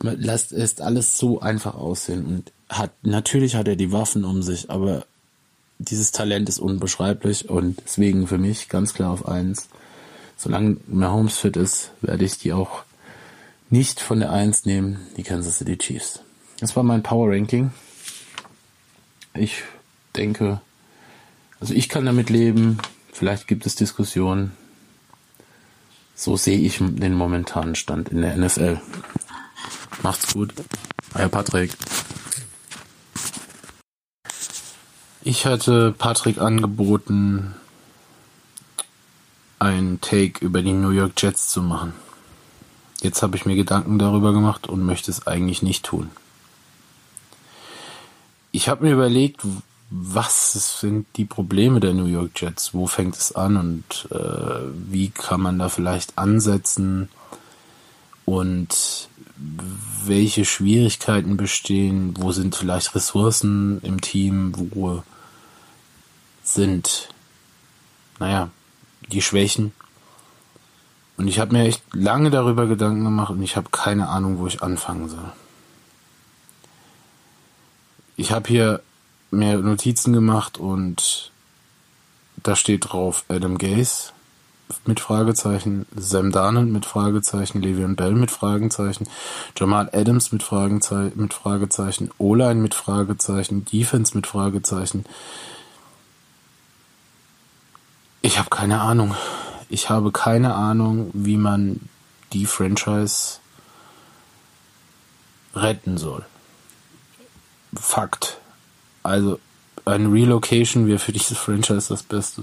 [0.00, 4.70] lässt, lässt alles so einfach aussehen und hat, natürlich hat er die Waffen um sich,
[4.70, 5.06] aber
[5.78, 9.68] dieses Talent ist unbeschreiblich und deswegen für mich ganz klar auf eins.
[10.36, 12.82] Solange Mahomes fit ist, werde ich die auch
[13.70, 16.20] nicht von der Eins nehmen, die Kansas City Chiefs.
[16.60, 17.72] Das war mein Power Ranking.
[19.34, 19.62] Ich
[20.14, 20.60] denke,
[21.60, 22.78] also ich kann damit leben.
[23.12, 24.52] Vielleicht gibt es Diskussionen.
[26.14, 28.80] So sehe ich den momentanen Stand in der NFL.
[30.02, 30.54] Macht's gut.
[31.14, 31.72] Euer Patrick.
[35.22, 37.54] Ich hatte Patrick angeboten,
[39.58, 41.92] einen Take über die New York Jets zu machen.
[43.02, 46.10] Jetzt habe ich mir Gedanken darüber gemacht und möchte es eigentlich nicht tun.
[48.52, 49.42] Ich habe mir überlegt,
[49.90, 52.74] was sind die Probleme der New York Jets?
[52.74, 57.08] Wo fängt es an und äh, wie kann man da vielleicht ansetzen?
[58.24, 59.08] Und
[60.04, 62.14] welche Schwierigkeiten bestehen?
[62.18, 64.52] Wo sind vielleicht Ressourcen im Team?
[64.56, 65.02] Wo
[66.42, 67.08] sind,
[68.18, 68.50] naja,
[69.08, 69.72] die Schwächen?
[71.16, 74.46] Und ich habe mir echt lange darüber Gedanken gemacht und ich habe keine Ahnung, wo
[74.46, 75.32] ich anfangen soll.
[78.16, 78.82] Ich habe hier
[79.30, 81.30] mir Notizen gemacht und
[82.36, 84.12] da steht drauf Adam Gaze
[84.84, 89.08] mit Fragezeichen, Sam Darnold mit Fragezeichen, Le'Veon Bell mit Fragezeichen,
[89.56, 95.04] Jamal Adams mit Fragezeichen, mit Fragezeichen, O-Line mit Fragezeichen, Defense mit Fragezeichen.
[98.26, 99.14] Ich habe keine Ahnung.
[99.68, 101.88] Ich habe keine Ahnung, wie man
[102.32, 103.38] die Franchise
[105.54, 106.26] retten soll.
[107.72, 108.38] Fakt.
[109.04, 109.38] Also
[109.84, 112.42] ein Relocation wäre für dieses Franchise das Beste.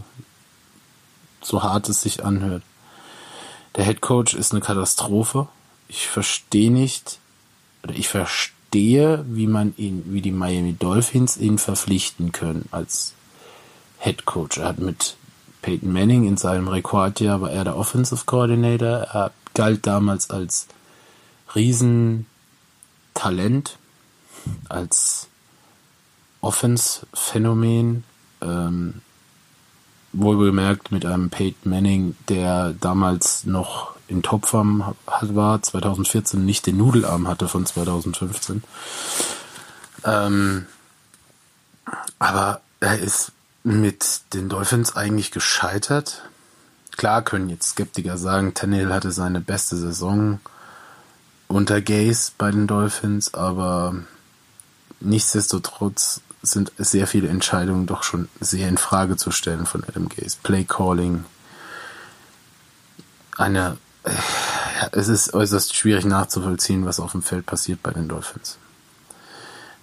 [1.42, 2.64] So hart es sich anhört.
[3.76, 5.50] Der Head Coach ist eine Katastrophe.
[5.90, 7.20] Ich verstehe nicht,
[7.84, 13.16] oder ich verstehe, wie man ihn, wie die Miami Dolphins ihn verpflichten können als
[14.00, 14.60] Head Coach.
[14.60, 15.18] Er hat mit
[15.64, 19.08] Peyton Manning in seinem Rekordjahr war er der Offensive Coordinator.
[19.12, 20.68] Er galt damals als
[21.56, 22.28] Riesentalent,
[24.70, 25.28] als
[26.42, 28.04] Offense-Phänomen.
[28.42, 29.02] Ähm,
[30.14, 37.28] wohlbemerkt mit einem Peyton Manning, der damals noch in Topform war, 2014 nicht den Nudelarm
[37.28, 38.64] hatte von 2015.
[40.06, 40.68] Ähm,
[42.20, 43.32] aber er ist
[43.64, 46.24] mit den Dolphins eigentlich gescheitert.
[46.96, 50.40] Klar können jetzt Skeptiker sagen, Tannehill hatte seine beste Saison
[51.48, 53.96] unter Gaze bei den Dolphins, aber
[55.00, 60.38] nichtsdestotrotz sind sehr viele Entscheidungen doch schon sehr in Frage zu stellen von Adam Gaze.
[60.44, 61.24] Play Calling.
[63.38, 64.12] Eine, äh,
[64.92, 68.58] es ist äußerst schwierig nachzuvollziehen, was auf dem Feld passiert bei den Dolphins.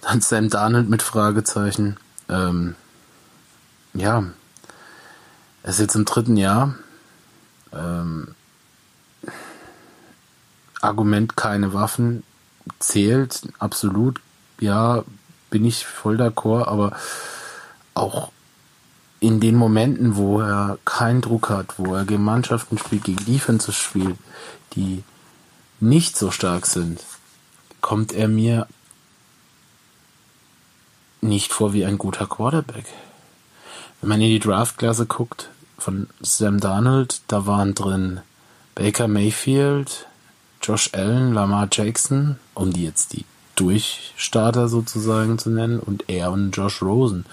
[0.01, 1.97] Dann Sam Darnold mit Fragezeichen.
[2.29, 2.75] Ähm,
[3.93, 4.23] ja,
[5.63, 6.75] er ist jetzt im dritten Jahr.
[7.73, 8.35] Ähm,
[10.81, 12.23] Argument keine Waffen
[12.79, 14.19] zählt absolut.
[14.59, 15.03] Ja,
[15.49, 16.95] bin ich voll d'accord, aber
[17.93, 18.31] auch
[19.19, 23.75] in den Momenten, wo er keinen Druck hat, wo er gegen Mannschaften spielt, gegen Defenses
[23.75, 24.17] spielt,
[24.73, 25.03] die
[25.79, 27.03] nicht so stark sind,
[27.81, 28.67] kommt er mir
[31.21, 32.85] nicht vor wie ein guter Quarterback.
[34.01, 38.21] Wenn man in die Draftklasse guckt von Sam Darnold, da waren drin
[38.73, 40.07] Baker Mayfield,
[40.61, 43.25] Josh Allen, Lamar Jackson, um die jetzt die
[43.55, 47.25] Durchstarter sozusagen zu nennen, und er und Josh Rosen.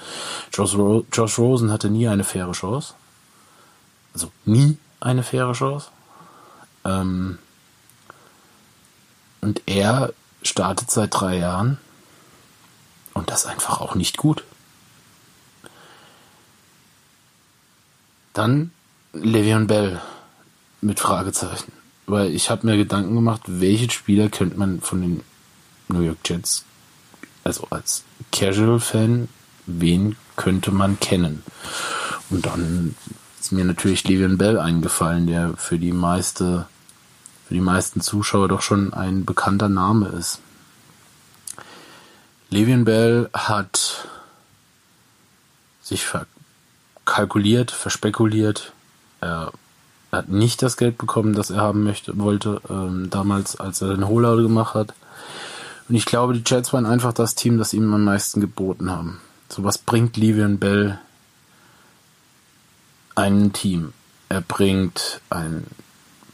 [0.53, 2.95] Josh, Ro Josh Rosen hatte nie eine faire Chance.
[4.12, 5.89] Also nie eine faire Chance.
[6.85, 7.39] Ähm
[9.41, 10.12] und er
[10.43, 11.79] startet seit drei Jahren
[13.14, 14.45] und das einfach auch nicht gut.
[18.33, 18.70] Dann
[19.14, 20.01] Le'Veon Bell
[20.81, 21.72] mit Fragezeichen.
[22.07, 25.22] Weil ich habe mir Gedanken gemacht, welche Spieler könnte man von den
[25.89, 26.64] New York Jets,
[27.45, 29.29] also als Casual-Fan,
[29.66, 31.43] wen könnte man kennen?
[32.31, 32.95] Und dann
[33.41, 36.66] ist mir natürlich Le'Veon Bell eingefallen, der für die meiste,
[37.47, 40.41] für die meisten Zuschauer doch schon ein bekannter Name ist.
[42.51, 44.09] Le'Veon Bell hat
[45.83, 46.07] sich
[47.09, 48.72] verkalkuliert, verspekuliert.
[49.20, 49.52] Er
[50.12, 54.06] hat nicht das Geld bekommen, das er haben möchte, wollte, ähm, damals, als er den
[54.06, 54.94] Holdout gemacht hat.
[55.88, 59.20] Und ich glaube, die Jets waren einfach das Team, das ihm am meisten geboten haben.
[59.48, 60.98] So was bringt Le'Veon Bell
[63.14, 63.94] einem Team?
[64.28, 65.66] Er bringt einen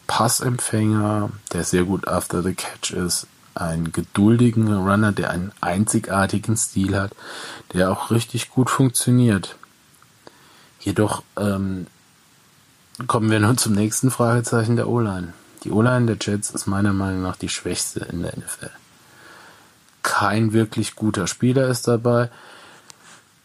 [0.09, 6.97] Passempfänger, der sehr gut after the catch ist, einen geduldigen Runner, der einen einzigartigen Stil
[6.97, 7.13] hat,
[7.73, 9.57] der auch richtig gut funktioniert.
[10.85, 11.87] Jedoch ähm,
[13.07, 15.33] kommen wir nun zum nächsten Fragezeichen der O-Line.
[15.65, 18.71] Die O-Line der Jets ist meiner Meinung nach die schwächste in der NFL.
[20.03, 22.29] Kein wirklich guter Spieler ist dabei.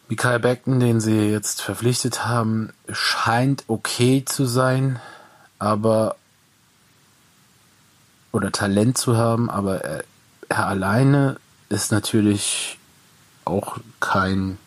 [0.08, 5.00] Mikael Beckton, den sie jetzt verpflichtet haben, scheint okay zu sein,
[5.58, 6.16] aber
[8.32, 10.04] oder Talent zu haben, aber er,
[10.50, 11.36] er alleine
[11.70, 12.78] ist natürlich
[13.46, 14.58] auch kein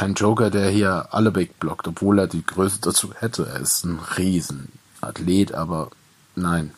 [0.00, 3.46] kein Joker, der hier alle wegblockt, obwohl er die Größe dazu hätte.
[3.46, 5.90] Er ist ein Riesenathlet, aber
[6.34, 6.70] nein.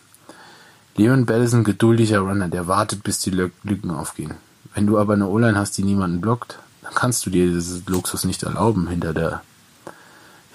[0.96, 4.34] Leon Bell ist ein geduldiger Runner, der wartet, bis die Lücken aufgehen.
[4.74, 8.24] Wenn du aber eine O-Line hast, die niemanden blockt, dann kannst du dir dieses Luxus
[8.24, 9.42] nicht erlauben, hinter der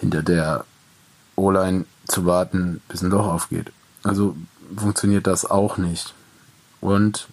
[0.01, 0.65] hinter der
[1.37, 3.71] O-Line zu warten, bis ein Loch aufgeht.
[4.03, 4.35] Also
[4.75, 6.13] funktioniert das auch nicht.
[6.81, 7.29] Und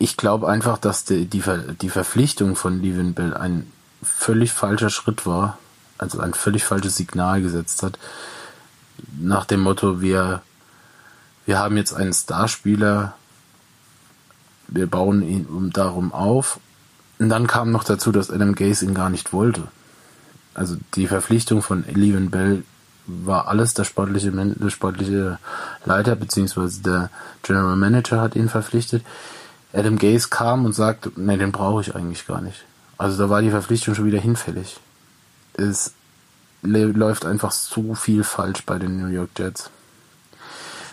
[0.00, 3.70] ich glaube einfach, dass die, die, Ver, die Verpflichtung von Levin Bell ein
[4.02, 5.58] völlig falscher Schritt war,
[5.98, 7.98] also ein völlig falsches Signal gesetzt hat,
[9.20, 10.40] nach dem Motto, wir,
[11.44, 13.14] wir haben jetzt einen Starspieler,
[14.68, 16.60] wir bauen ihn um darum auf.
[17.18, 19.68] Und dann kam noch dazu, dass Adam Gaze ihn gar nicht wollte.
[20.54, 22.64] Also die Verpflichtung von Levin Bell
[23.06, 25.38] war alles der sportliche, der sportliche
[25.84, 27.10] Leiter beziehungsweise der
[27.42, 29.04] General Manager hat ihn verpflichtet.
[29.72, 32.64] Adam Gaze kam und sagte, nee, den brauche ich eigentlich gar nicht.
[32.98, 34.78] Also da war die Verpflichtung schon wieder hinfällig.
[35.54, 35.92] Es
[36.62, 39.70] läuft einfach so viel falsch bei den New York Jets.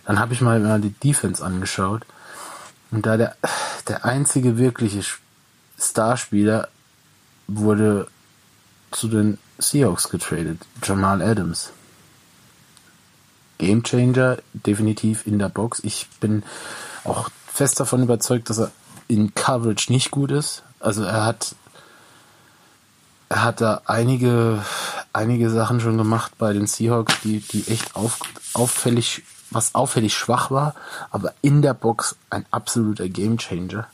[0.05, 2.03] Dann habe ich mal, mal die Defense angeschaut
[2.91, 3.36] und da der,
[3.88, 5.01] der einzige wirkliche
[5.78, 6.69] Starspieler
[7.47, 8.07] wurde
[8.91, 11.71] zu den Seahawks getradet, Jamal Adams.
[13.57, 15.80] Gamechanger, definitiv in der Box.
[15.84, 16.43] Ich bin
[17.03, 18.72] auch fest davon überzeugt, dass er
[19.08, 20.64] in Coverage nicht gut ist.
[20.80, 21.55] Also er hat
[23.30, 24.64] er hat da einige
[25.12, 28.20] einige Sachen schon gemacht bei den Seahawks, die die echt auf,
[28.53, 30.76] auffällig was auffällig schwach war,
[31.10, 33.88] aber in der Box ein absoluter Gamechanger.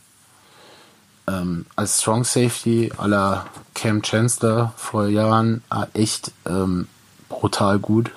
[1.28, 3.46] Ähm, als Strong Safety aller
[3.76, 6.88] Cam Chancellor vor Jahren echt ähm,
[7.30, 8.12] brutal gut,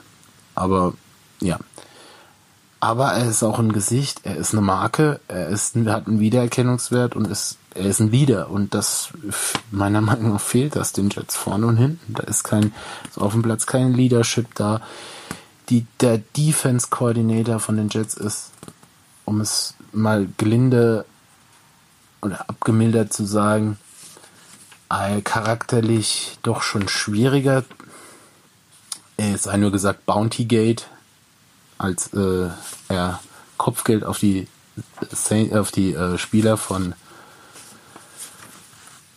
[0.55, 0.95] aber
[1.41, 1.59] ja.
[2.79, 7.17] Aber er ist auch ein Gesicht, er ist eine Marke, er ist, hat einen Wiedererkennungswert
[7.17, 8.51] und ist, er ist ein Leader.
[8.51, 9.09] Und das,
[9.71, 12.15] meiner Meinung nach, fehlt das den Jets vorne und hinten.
[12.15, 12.73] Da ist kein,
[13.09, 14.83] ist auf dem Platz kein Leadership da.
[15.71, 18.51] Die, der Defense Coordinator von den Jets ist,
[19.25, 21.07] um es mal gelinde
[22.21, 23.79] oder abgemildert zu sagen,
[25.25, 27.65] charakterlich doch schon schwieriger.
[29.17, 30.89] Er ist nur gesagt Bounty Gate,
[31.79, 32.49] als äh,
[32.89, 33.21] er
[33.57, 34.49] Kopfgeld auf die
[35.53, 36.95] auf die äh, Spieler von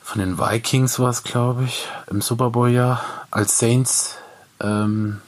[0.01, 4.16] von den Vikings war es, glaube ich, im Super Bowl Jahr als Saints
[4.60, 5.22] ähm,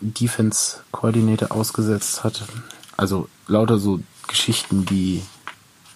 [0.00, 2.42] Defense Coordinator ausgesetzt hat.
[2.96, 5.22] Also lauter so Geschichten, die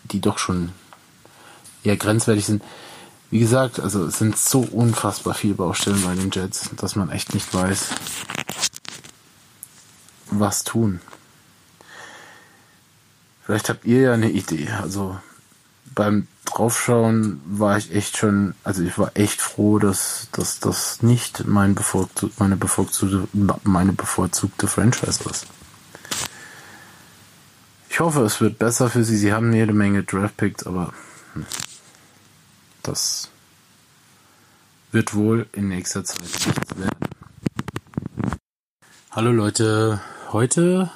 [0.04, 0.70] die doch schon
[1.82, 2.62] eher grenzwertig sind.
[3.30, 7.34] Wie gesagt, also es sind so unfassbar viele Baustellen bei den Jets, dass man echt
[7.34, 7.88] nicht weiß,
[10.38, 11.00] was tun.
[13.44, 14.68] Vielleicht habt ihr ja eine Idee.
[14.80, 15.18] Also
[15.94, 21.46] beim Draufschauen war ich echt schon, also ich war echt froh, dass, dass das nicht
[21.46, 23.28] mein bevorzugt, meine, bevorzugte,
[23.64, 25.46] meine bevorzugte Franchise ist.
[27.88, 29.16] Ich hoffe, es wird besser für sie.
[29.16, 30.92] Sie haben jede Menge Draftpicks, aber
[31.34, 31.44] hm,
[32.82, 33.28] das
[34.92, 36.96] wird wohl in nächster Zeit werden.
[39.10, 40.00] Hallo Leute,
[40.32, 40.90] heute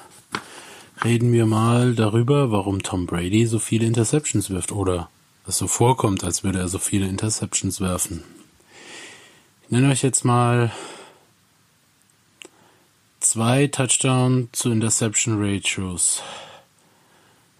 [1.03, 5.09] reden wir mal darüber, warum Tom Brady so viele Interceptions wirft oder
[5.45, 8.23] es so vorkommt, als würde er so viele Interceptions werfen.
[9.63, 10.71] Ich nenne euch jetzt mal
[13.19, 16.23] zwei Touchdown zu Interception Ratios.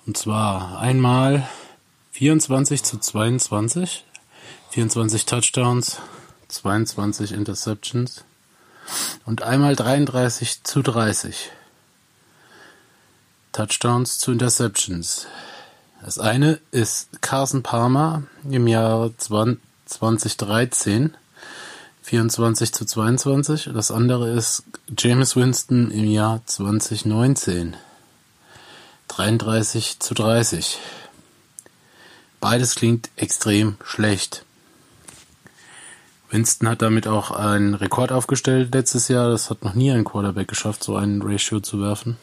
[0.06, 1.48] Und zwar einmal
[2.14, 4.06] 24 zu 22,
[4.72, 6.00] 24 Touchdowns,
[6.48, 8.24] 22 Interceptions
[9.26, 11.52] und einmal 33 zu 30.
[13.58, 15.26] Touchdowns zu Interceptions.
[16.04, 21.18] Das eine ist Carson Palmer im Jahr 2013,
[22.04, 23.72] 24 zu 22.
[23.74, 24.62] Das andere ist
[24.96, 27.76] James Winston im Jahr 2019,
[29.08, 30.78] 33 zu 30.
[32.40, 34.46] Beides klingt extrem schlecht.
[36.30, 39.32] Winston hat damit auch einen Rekord aufgestellt letztes Jahr.
[39.32, 42.18] Das hat noch nie ein Quarterback geschafft, so einen Ratio zu werfen.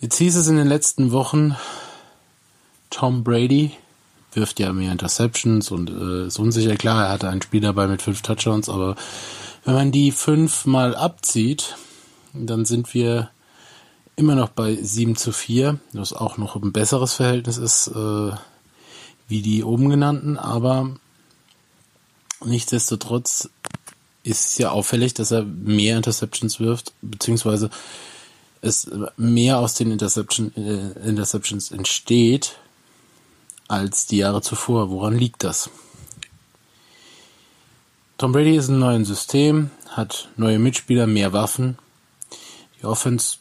[0.00, 1.56] Jetzt hieß es in den letzten Wochen,
[2.88, 3.72] Tom Brady
[4.32, 6.76] wirft ja mehr Interceptions und äh, ist unsicher.
[6.76, 8.94] Klar, er hatte ein Spiel dabei mit fünf Touchdowns, aber
[9.64, 11.76] wenn man die fünf mal abzieht,
[12.32, 13.30] dann sind wir
[14.14, 18.30] immer noch bei 7 zu 4, was auch noch ein besseres Verhältnis ist äh,
[19.26, 20.90] wie die oben genannten, aber
[22.44, 23.50] nichtsdestotrotz
[24.22, 27.70] ist es ja auffällig, dass er mehr Interceptions wirft, beziehungsweise
[28.60, 32.56] es mehr aus den Interception, äh, Interceptions entsteht
[33.68, 34.90] als die Jahre zuvor.
[34.90, 35.70] Woran liegt das?
[38.16, 41.78] Tom Brady ist in einem neuen System, hat neue Mitspieler, mehr Waffen.
[42.80, 43.36] Die Offense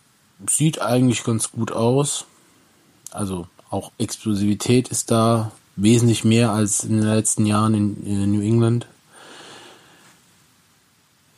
[0.48, 2.26] sieht eigentlich ganz gut aus.
[3.12, 8.42] Also auch Explosivität ist da wesentlich mehr als in den letzten Jahren in, in New
[8.42, 8.88] England.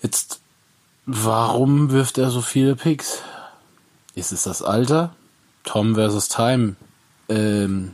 [0.02, 0.40] Jetzt,
[1.06, 3.20] warum wirft er so viele Picks?
[4.20, 5.16] Ist es das Alter?
[5.64, 6.76] Tom versus Time.
[7.30, 7.94] Ähm,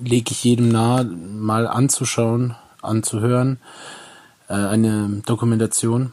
[0.00, 3.58] lege ich jedem nahe, mal anzuschauen, anzuhören.
[4.48, 6.12] Äh, eine Dokumentation,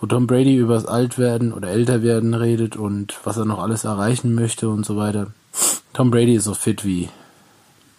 [0.00, 4.34] wo Tom Brady über das Altwerden oder Älterwerden redet und was er noch alles erreichen
[4.34, 5.28] möchte und so weiter.
[5.92, 7.08] Tom Brady ist so fit wie,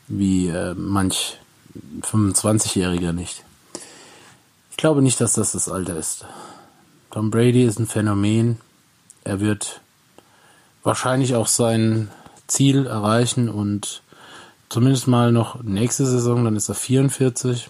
[0.10, 1.40] wie äh, manch
[2.02, 3.46] 25-Jähriger nicht.
[4.72, 6.26] Ich glaube nicht, dass das das Alter ist.
[7.12, 8.60] Tom Brady ist ein Phänomen.
[9.26, 9.82] Er wird
[10.84, 12.10] wahrscheinlich auch sein
[12.48, 14.04] Ziel erreichen und
[14.70, 17.70] zumindest mal noch nächste Saison, dann ist er 44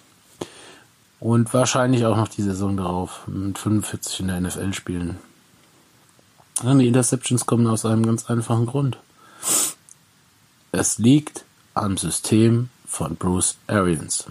[1.19, 5.17] und wahrscheinlich auch noch die Saison darauf mit 45 in der NFL spielen.
[6.61, 8.97] Und die Interceptions kommen aus einem ganz einfachen Grund.
[10.73, 14.25] Es liegt am System von Bruce Arians.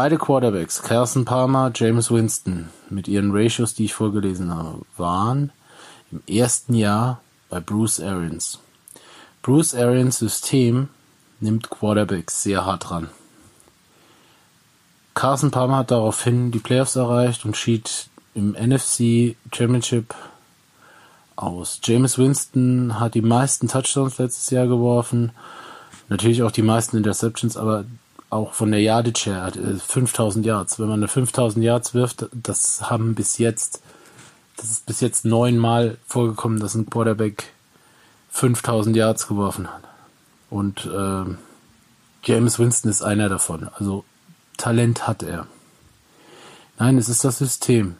[0.00, 5.50] Beide Quarterbacks, Carson Palmer, James Winston, mit ihren Ratios, die ich vorgelesen habe, waren
[6.12, 7.20] im ersten Jahr
[7.50, 8.60] bei Bruce Arians.
[9.42, 10.88] Bruce Arians System
[11.40, 13.10] nimmt Quarterbacks sehr hart ran.
[15.14, 20.14] Carson Palmer hat daraufhin die Playoffs erreicht und schied im NFC Championship
[21.34, 21.80] aus.
[21.82, 25.32] James Winston hat die meisten Touchdowns letztes Jahr geworfen,
[26.08, 27.84] natürlich auch die meisten Interceptions, aber
[28.30, 29.52] auch von der Yardage her,
[29.86, 30.78] 5000 äh, Yards.
[30.78, 33.82] Wenn man eine 5000 Yards wirft, das haben bis jetzt,
[34.56, 37.44] das ist bis jetzt neunmal vorgekommen, dass ein Quarterback
[38.30, 39.82] 5000 Yards geworfen hat.
[40.50, 41.24] Und äh,
[42.22, 43.68] James Winston ist einer davon.
[43.74, 44.04] Also
[44.56, 45.46] Talent hat er.
[46.78, 47.96] Nein, es ist das System.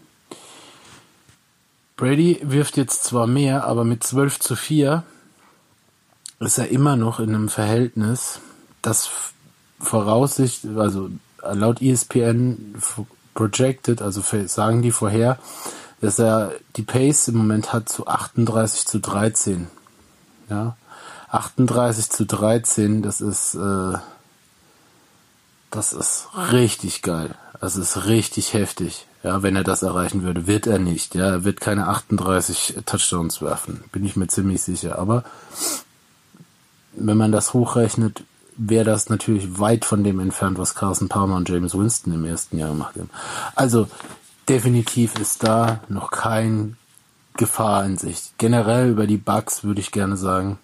[1.96, 5.02] Brady wirft jetzt zwar mehr, aber mit 12 zu 4
[6.40, 8.40] ist er immer noch in einem Verhältnis,
[8.82, 9.10] das
[9.80, 11.10] voraussichtlich, also
[11.42, 12.74] laut ESPN
[13.34, 15.38] projected, also sagen die vorher,
[16.00, 19.68] dass er die Pace im Moment hat zu 38 zu 13.
[20.50, 20.76] Ja,
[21.30, 23.98] 38 zu 13, das ist, äh,
[25.70, 27.34] das ist richtig geil.
[27.60, 29.06] Das ist richtig heftig.
[29.22, 31.14] Ja, wenn er das erreichen würde, wird er nicht.
[31.14, 34.98] Ja, er wird keine 38 Touchdowns werfen, bin ich mir ziemlich sicher.
[34.98, 35.24] Aber
[36.92, 38.22] wenn man das hochrechnet,
[38.58, 42.58] wäre das natürlich weit von dem entfernt, was Carson Palmer und James Winston im ersten
[42.58, 43.10] Jahr gemacht haben.
[43.54, 43.88] Also
[44.48, 46.76] definitiv ist da noch kein
[47.36, 48.32] Gefahr in sich.
[48.36, 50.58] Generell über die Bugs würde ich gerne sagen,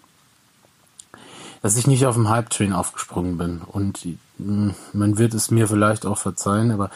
[1.62, 3.62] dass ich nicht auf dem Hype-Train aufgesprungen bin.
[3.62, 4.06] Und
[4.38, 6.90] mh, man wird es mir vielleicht auch verzeihen, aber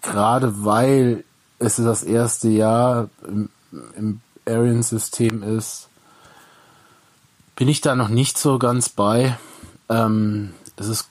[0.00, 1.24] gerade weil
[1.58, 3.50] es das erste Jahr im,
[3.96, 5.88] im Arian-System ist,
[7.56, 9.36] bin ich da noch nicht so ganz bei.
[9.88, 11.08] Ähm, es ist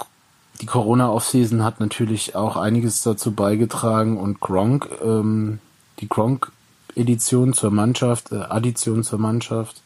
[0.62, 5.60] die Corona Offseason hat natürlich auch einiges dazu beigetragen und Gronk, ähm,
[6.00, 6.52] die Gronk
[6.96, 9.82] Edition zur Mannschaft, äh, Addition zur Mannschaft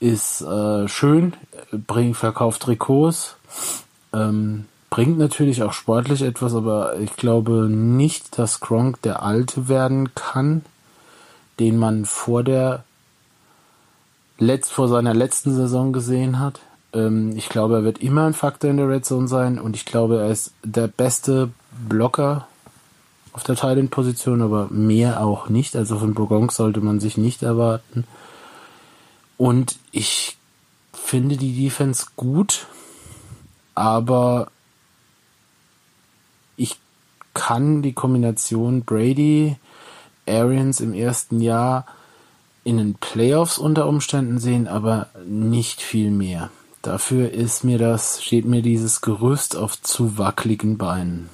[0.00, 1.34] ist äh, schön,
[1.86, 3.36] bringt verkauft Trikots,
[4.14, 10.14] ähm, bringt natürlich auch sportlich etwas, aber ich glaube nicht, dass Gronk der Alte werden
[10.14, 10.64] kann,
[11.58, 12.84] den man vor der
[14.38, 16.60] letzt vor seiner letzten Saison gesehen hat.
[16.92, 19.84] Ähm, ich glaube, er wird immer ein Faktor in der Red Zone sein und ich
[19.84, 21.50] glaube, er ist der beste
[21.88, 22.46] Blocker
[23.32, 25.76] auf der Teilenposition, aber mehr auch nicht.
[25.76, 28.04] Also von Bogong sollte man sich nicht erwarten.
[29.36, 30.36] Und ich
[30.92, 32.66] finde die Defense gut,
[33.74, 34.48] aber
[36.56, 36.76] ich
[37.32, 39.56] kann die Kombination Brady,
[40.26, 41.86] Arians im ersten Jahr
[42.64, 46.50] in den Playoffs unter Umständen sehen, aber nicht viel mehr.
[46.82, 51.28] Dafür ist mir das, steht mir dieses Gerüst auf zu wackeligen Beinen.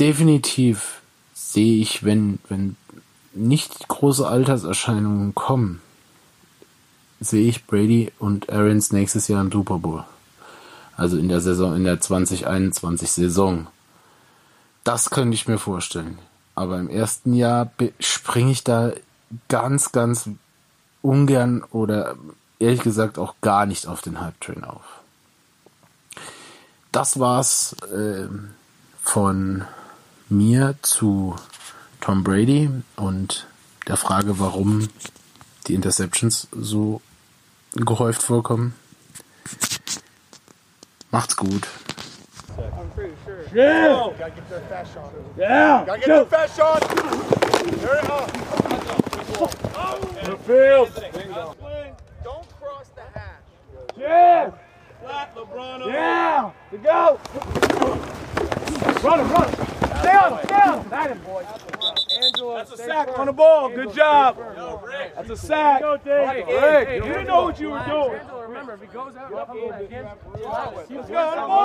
[0.00, 1.02] Definitiv
[1.34, 2.76] sehe ich, wenn, wenn
[3.32, 5.80] nicht große Alterserscheinungen kommen,
[7.20, 10.04] sehe ich Brady und Arians nächstes Jahr im Super Bowl.
[10.96, 13.68] Also in der Saison, in der 2021 Saison.
[14.84, 16.18] Das könnte ich mir vorstellen.
[16.54, 18.92] Aber im ersten Jahr springe ich da
[19.48, 20.28] ganz, ganz
[21.00, 22.16] ungern oder
[22.62, 24.84] ehrlich gesagt auch gar nicht auf den Hype-Train auf.
[26.92, 28.28] Das war's äh,
[29.02, 29.64] von
[30.28, 31.36] mir zu
[32.00, 33.46] Tom Brady und
[33.88, 34.88] der Frage, warum
[35.66, 37.00] die Interceptions so
[37.74, 38.74] gehäuft vorkommen.
[41.10, 41.68] Macht's gut.
[43.54, 44.08] Yeah.
[44.18, 45.12] Gotta get their fast shot.
[45.36, 45.84] Yeah.
[45.84, 46.80] Gotta get their fast shot.
[47.80, 48.30] There it up.
[50.24, 51.71] The field.
[54.02, 54.50] Yeah.
[55.00, 55.86] Flat LeBron.
[55.86, 56.50] Yeah.
[56.72, 57.20] To go.
[59.02, 59.66] Run him, run him.
[60.00, 60.88] Stay on, stay on.
[60.88, 61.46] That him, boy.
[62.20, 63.68] Angela, That's a sack on the ball.
[63.68, 64.38] Good job.
[65.14, 65.80] That's a sack.
[65.82, 66.46] Go, Dave.
[66.48, 68.20] Rick, you didn't know what you were doing.
[68.48, 69.50] Remember, if he goes out, Let's
[71.08, 71.62] go on the ball.